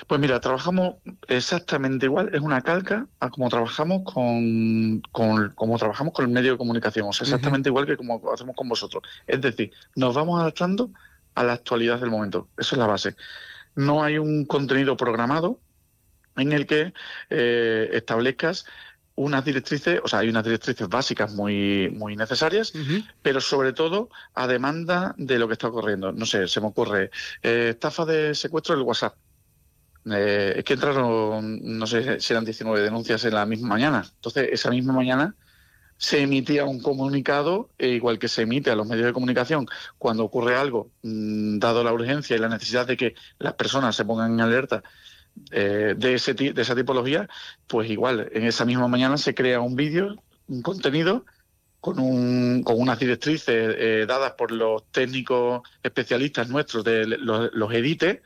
[0.07, 0.97] Pues mira, trabajamos
[1.29, 6.59] exactamente igual, es una calca a como trabajamos con, como trabajamos con el medio de
[6.59, 9.03] comunicación, o sea, exactamente igual que como hacemos con vosotros.
[9.27, 10.91] Es decir, nos vamos adaptando
[11.37, 13.15] a la actualidad del momento, eso es la base.
[13.77, 15.61] No hay un contenido programado
[16.37, 16.93] en el que
[17.31, 18.67] eh, establezcas
[19.17, 22.73] unas directrices, o sea, hay unas directrices básicas muy, muy necesarias,
[23.23, 26.13] pero sobre todo a demanda de lo que está ocurriendo.
[26.13, 27.11] No sé, se me ocurre,
[27.43, 29.17] eh, estafa de secuestro del WhatsApp
[30.13, 34.05] eh, es que entraron, no sé si eran 19 denuncias en la misma mañana.
[34.17, 35.35] Entonces, esa misma mañana
[35.97, 39.67] se emitía un comunicado, e igual que se emite a los medios de comunicación
[39.99, 44.05] cuando ocurre algo, mm, dado la urgencia y la necesidad de que las personas se
[44.05, 44.83] pongan en alerta
[45.51, 47.29] eh, de, ese, de esa tipología,
[47.67, 50.17] pues igual, en esa misma mañana se crea un vídeo,
[50.49, 51.25] un contenido
[51.81, 57.73] con, un, con unas directrices eh, dadas por los técnicos especialistas nuestros de los, los
[57.73, 58.21] edites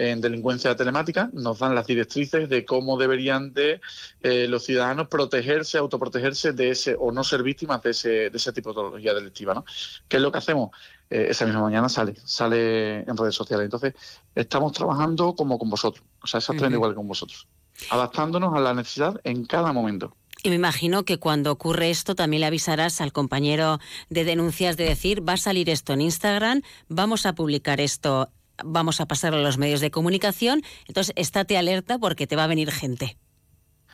[0.00, 3.80] en delincuencia telemática nos dan las directrices de cómo deberían de
[4.22, 8.52] eh, los ciudadanos protegerse, autoprotegerse de ese o no ser víctimas de ese, de ese
[8.52, 9.52] tipo de patología delictiva.
[9.52, 9.64] ¿no?
[10.08, 10.70] ¿Qué es lo que hacemos?
[11.10, 13.64] Eh, esa misma mañana sale, sale en redes sociales.
[13.64, 13.94] Entonces,
[14.34, 17.48] estamos trabajando como con vosotros, o sea, exactamente igual que con vosotros,
[17.90, 20.16] adaptándonos a la necesidad en cada momento.
[20.42, 24.84] Y me imagino que cuando ocurre esto también le avisarás al compañero de denuncias de
[24.84, 28.30] decir, va a salir esto en Instagram, vamos a publicar esto
[28.64, 32.48] vamos a pasar a los medios de comunicación, entonces estate alerta porque te va a
[32.48, 33.16] venir gente.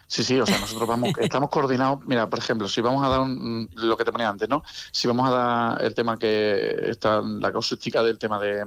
[0.08, 2.00] Sí, sí, o sea, nosotros vamos, estamos coordinados.
[2.06, 4.62] Mira, por ejemplo, si vamos a dar lo que te ponía antes, ¿no?
[4.92, 8.64] Si vamos a dar el tema que está, la causística del tema de,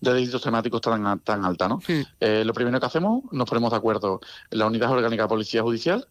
[0.00, 1.78] de delitos temáticos tan, tan alta, ¿no?
[1.86, 2.02] Hmm.
[2.18, 4.20] Eh, lo primero que hacemos, nos ponemos de acuerdo
[4.50, 6.08] la Unidad Orgánica de Policía Judicial,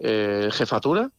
[0.00, 1.10] eh, Jefatura,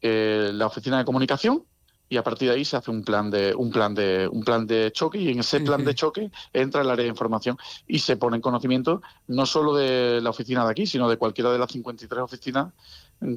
[0.00, 1.64] eh, la Oficina de Comunicación
[2.08, 4.66] y a partir de ahí se hace un plan de un plan de un plan
[4.66, 8.16] de choque y en ese plan de choque entra el área de información y se
[8.16, 11.72] pone en conocimiento no solo de la oficina de aquí sino de cualquiera de las
[11.72, 12.72] 53 oficinas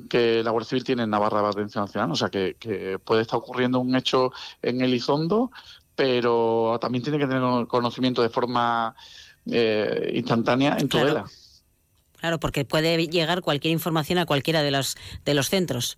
[0.09, 2.11] que la Guardia Civil tiene en Navarra de Atención Nacional.
[2.11, 5.51] O sea que, puede estar ocurriendo un hecho en Elizondo
[5.95, 8.95] pero también tiene que tener conocimiento de forma
[9.45, 11.25] eh, instantánea en Tudela.
[12.17, 14.95] Claro porque puede llegar cualquier información a cualquiera de los
[15.25, 15.97] de los centros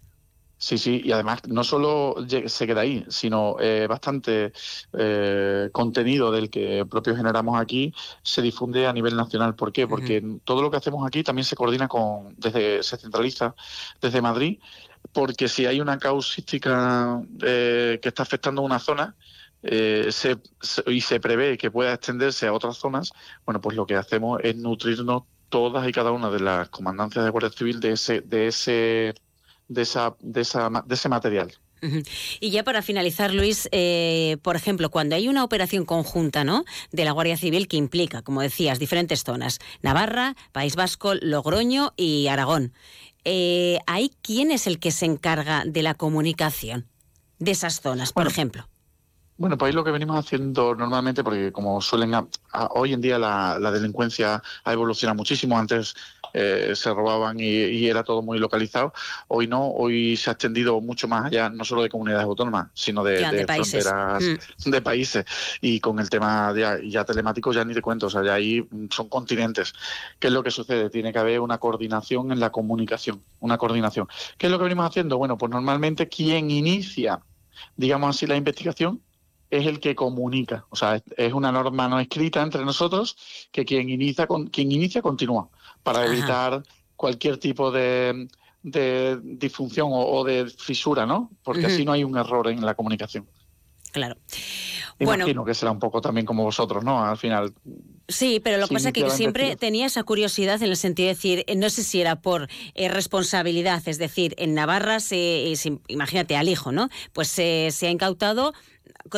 [0.62, 4.54] Sí, sí, y además no solo se queda ahí, sino eh, bastante
[4.94, 7.92] eh, contenido del que propio generamos aquí
[8.22, 9.56] se difunde a nivel nacional.
[9.56, 9.88] ¿Por qué?
[9.88, 13.56] Porque todo lo que hacemos aquí también se coordina con, desde, se centraliza
[14.00, 14.60] desde Madrid,
[15.12, 19.16] porque si hay una causística eh, que está afectando a una zona,
[19.64, 20.38] se,
[20.86, 23.14] y se prevé que pueda extenderse a otras zonas,
[23.46, 27.32] bueno, pues lo que hacemos es nutrirnos todas y cada una de las comandancias de
[27.32, 29.16] Guardia Civil de ese, de ese
[29.72, 31.52] de, esa, de, esa, de ese material.
[32.40, 36.64] Y ya para finalizar, Luis, eh, por ejemplo, cuando hay una operación conjunta ¿no?
[36.92, 42.28] de la Guardia Civil que implica, como decías, diferentes zonas, Navarra, País Vasco, Logroño y
[42.28, 42.74] Aragón,
[43.26, 46.86] eh, ¿ahí quién es el que se encarga de la comunicación
[47.40, 48.68] de esas zonas, por ejemplo?
[49.42, 52.14] Bueno, pues ahí lo que venimos haciendo normalmente, porque como suelen,
[52.76, 55.58] hoy en día la, delincuencia ha evolucionado muchísimo.
[55.58, 55.96] Antes
[56.34, 58.94] eh, se robaban y, era todo muy localizado.
[59.28, 63.04] Hoy no, hoy se ha extendido mucho más allá, no solo de comunidades autónomas, sino
[63.04, 64.70] de, fronteras mm.
[64.70, 65.26] de países.
[65.62, 66.54] Y con el tema
[66.84, 69.74] ya telemático ya ni te cuento, o sea, ya ahí son continentes.
[70.20, 70.90] ¿Qué es lo que sucede?
[70.90, 74.08] Tiene que haber una coordinación en la comunicación, una coordinación.
[74.38, 75.18] ¿Qué es lo que venimos haciendo?
[75.18, 77.22] Bueno, pues normalmente quien inicia,
[77.76, 79.02] digamos así, la investigación
[79.50, 80.66] es el que comunica.
[80.70, 83.18] O sea, es una norma no escrita entre nosotros
[83.52, 85.50] que quien inicia, quien inicia continúa
[85.84, 86.64] para evitar
[86.96, 88.28] cualquier tipo de,
[88.64, 91.32] disfunción o, de fisura, ¿no?
[91.44, 93.28] Porque así no hay un error en la comunicación.
[93.92, 94.16] Claro.
[95.00, 97.04] Imagino bueno, que será un poco también como vosotros, ¿no?
[97.04, 97.54] Al final.
[98.08, 101.16] Sí, pero lo que pasa es que siempre tenía esa curiosidad en el sentido de
[101.16, 105.54] decir, eh, no sé si era por eh, responsabilidad, es decir, en Navarra, se,
[105.88, 106.90] imagínate al hijo, ¿no?
[107.14, 108.54] Pues se ha incautado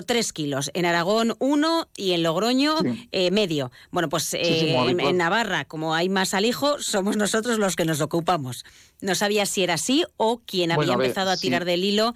[0.06, 2.76] tres kilos, en Aragón uno y en Logroño
[3.12, 3.72] eh, medio.
[3.92, 8.66] Bueno, pues eh, en, Navarra, como hay más alijo, somos nosotros los que nos ocupamos.
[9.02, 12.16] No sabía si era así o quien había empezado a tirar del hilo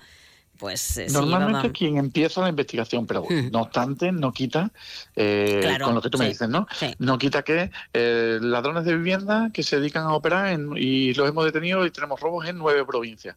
[0.58, 3.49] pues eh, Normalmente quien empieza la investigación, pero Hmm.
[3.51, 4.72] no obstante, no quita,
[5.16, 6.68] eh, Claro, con lo que tú me dices, ¿no?
[6.74, 6.93] sí.
[6.99, 11.28] No quita que eh, ladrones de vivienda que se dedican a operar en- y los
[11.30, 13.36] hemos detenido y tenemos robos en nueve provincias.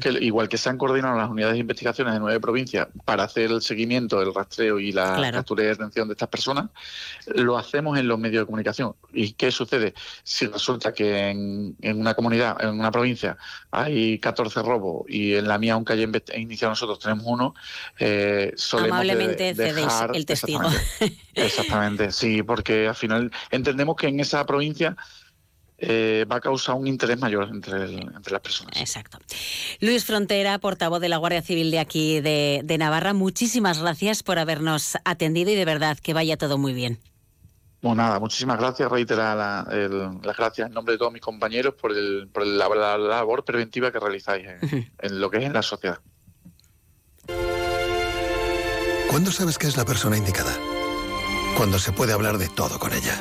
[0.00, 3.50] Que, igual que se han coordinado las unidades de investigaciones de nueve provincias para hacer
[3.50, 5.38] el seguimiento, el rastreo y la Claro.
[5.38, 6.70] captura y detención de estas personas,
[7.26, 8.94] lo hacemos en los medios de comunicación.
[9.12, 9.94] ¿Y qué sucede?
[10.22, 13.36] Si resulta que en, en una comunidad, en una provincia,
[13.70, 16.04] hay 14 robos y en la mía, aunque haya
[16.68, 17.54] nosotros, tenemos uno,
[17.98, 20.62] eh, solemos de- Amablemente cedéis dejar- el testigo.
[20.64, 24.96] Exactamente, Exactamente, sí, porque al final entendemos que en esa provincia
[25.82, 28.76] eh, va a causar un interés mayor entre, el- entre las personas.
[28.78, 29.18] Exacto.
[29.80, 34.38] Luis Frontera, portavoz de la Guardia Civil de aquí de, de Navarra, muchísimas gracias por
[34.38, 36.98] habernos atendido y de verdad que vaya todo muy bien.
[37.80, 39.66] Pues nada, muchísimas gracias, reiterar la-
[40.22, 43.90] las gracias en nombre de todos mis compañeros por, el, por la, la labor preventiva
[43.90, 45.98] que realizáis en, en lo que es en la sociedad.
[49.10, 50.56] ¿Cuándo sabes que es la persona indicada?
[51.56, 53.20] Cuando se puede hablar de todo con ella.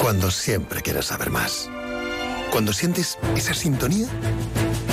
[0.00, 1.70] Cuando siempre quieres saber más.
[2.50, 4.08] Cuando sientes esa sintonía,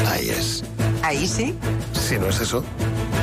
[0.08, 0.64] ahí es.
[1.02, 1.58] Ahí sí.
[1.94, 2.64] Si no es eso,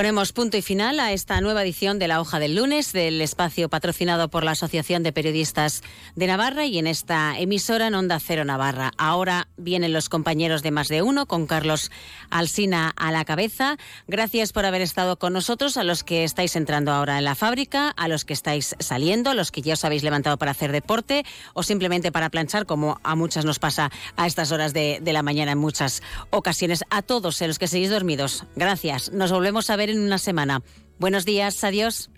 [0.00, 3.68] Ponemos punto y final a esta nueva edición de la Hoja del Lunes, del espacio
[3.68, 5.82] patrocinado por la Asociación de Periodistas
[6.16, 8.92] de Navarra y en esta emisora en Onda Cero Navarra.
[8.96, 11.90] Ahora vienen los compañeros de Más de Uno con Carlos
[12.30, 13.76] Alsina a la cabeza.
[14.08, 17.90] Gracias por haber estado con nosotros, a los que estáis entrando ahora en la fábrica,
[17.90, 21.26] a los que estáis saliendo, a los que ya os habéis levantado para hacer deporte
[21.52, 25.22] o simplemente para planchar, como a muchas nos pasa a estas horas de, de la
[25.22, 26.84] mañana en muchas ocasiones.
[26.88, 29.12] A todos, a los que seguís dormidos, gracias.
[29.12, 30.62] Nos volvemos a ver en una semana.
[30.98, 32.10] Buenos días, adiós.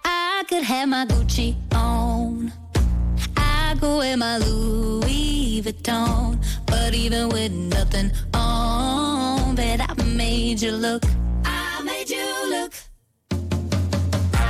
[0.07, 2.51] I could have my Gucci on.
[3.37, 6.43] I go wear my Louis Vuitton.
[6.65, 11.05] But even with nothing on, bet I made you look.
[11.45, 12.73] I made you look.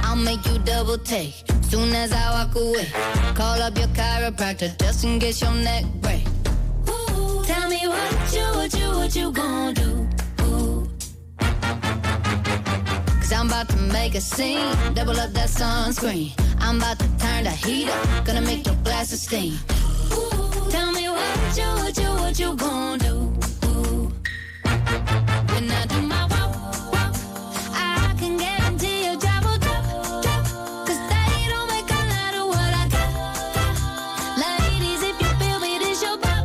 [0.04, 1.34] I'll make you double take
[1.68, 2.86] soon as I walk away.
[3.34, 6.23] Call up your chiropractor just in case your neck break.
[13.94, 16.32] Make a scene, double up that sunscreen.
[16.58, 19.54] I'm about to turn the heat up, gonna make your glasses steam.
[20.12, 23.16] Ooh, tell me what you, what you, what you gonna do?
[23.68, 24.12] Ooh.
[25.52, 26.52] When I do my walk,
[26.94, 27.14] walk,
[27.72, 29.84] I can guarantee a double drop,
[30.24, 30.42] drop.
[30.86, 33.10] Cause that ain't a wick, I'm out of what I got.
[34.44, 36.44] Ladies, if you trouble drop,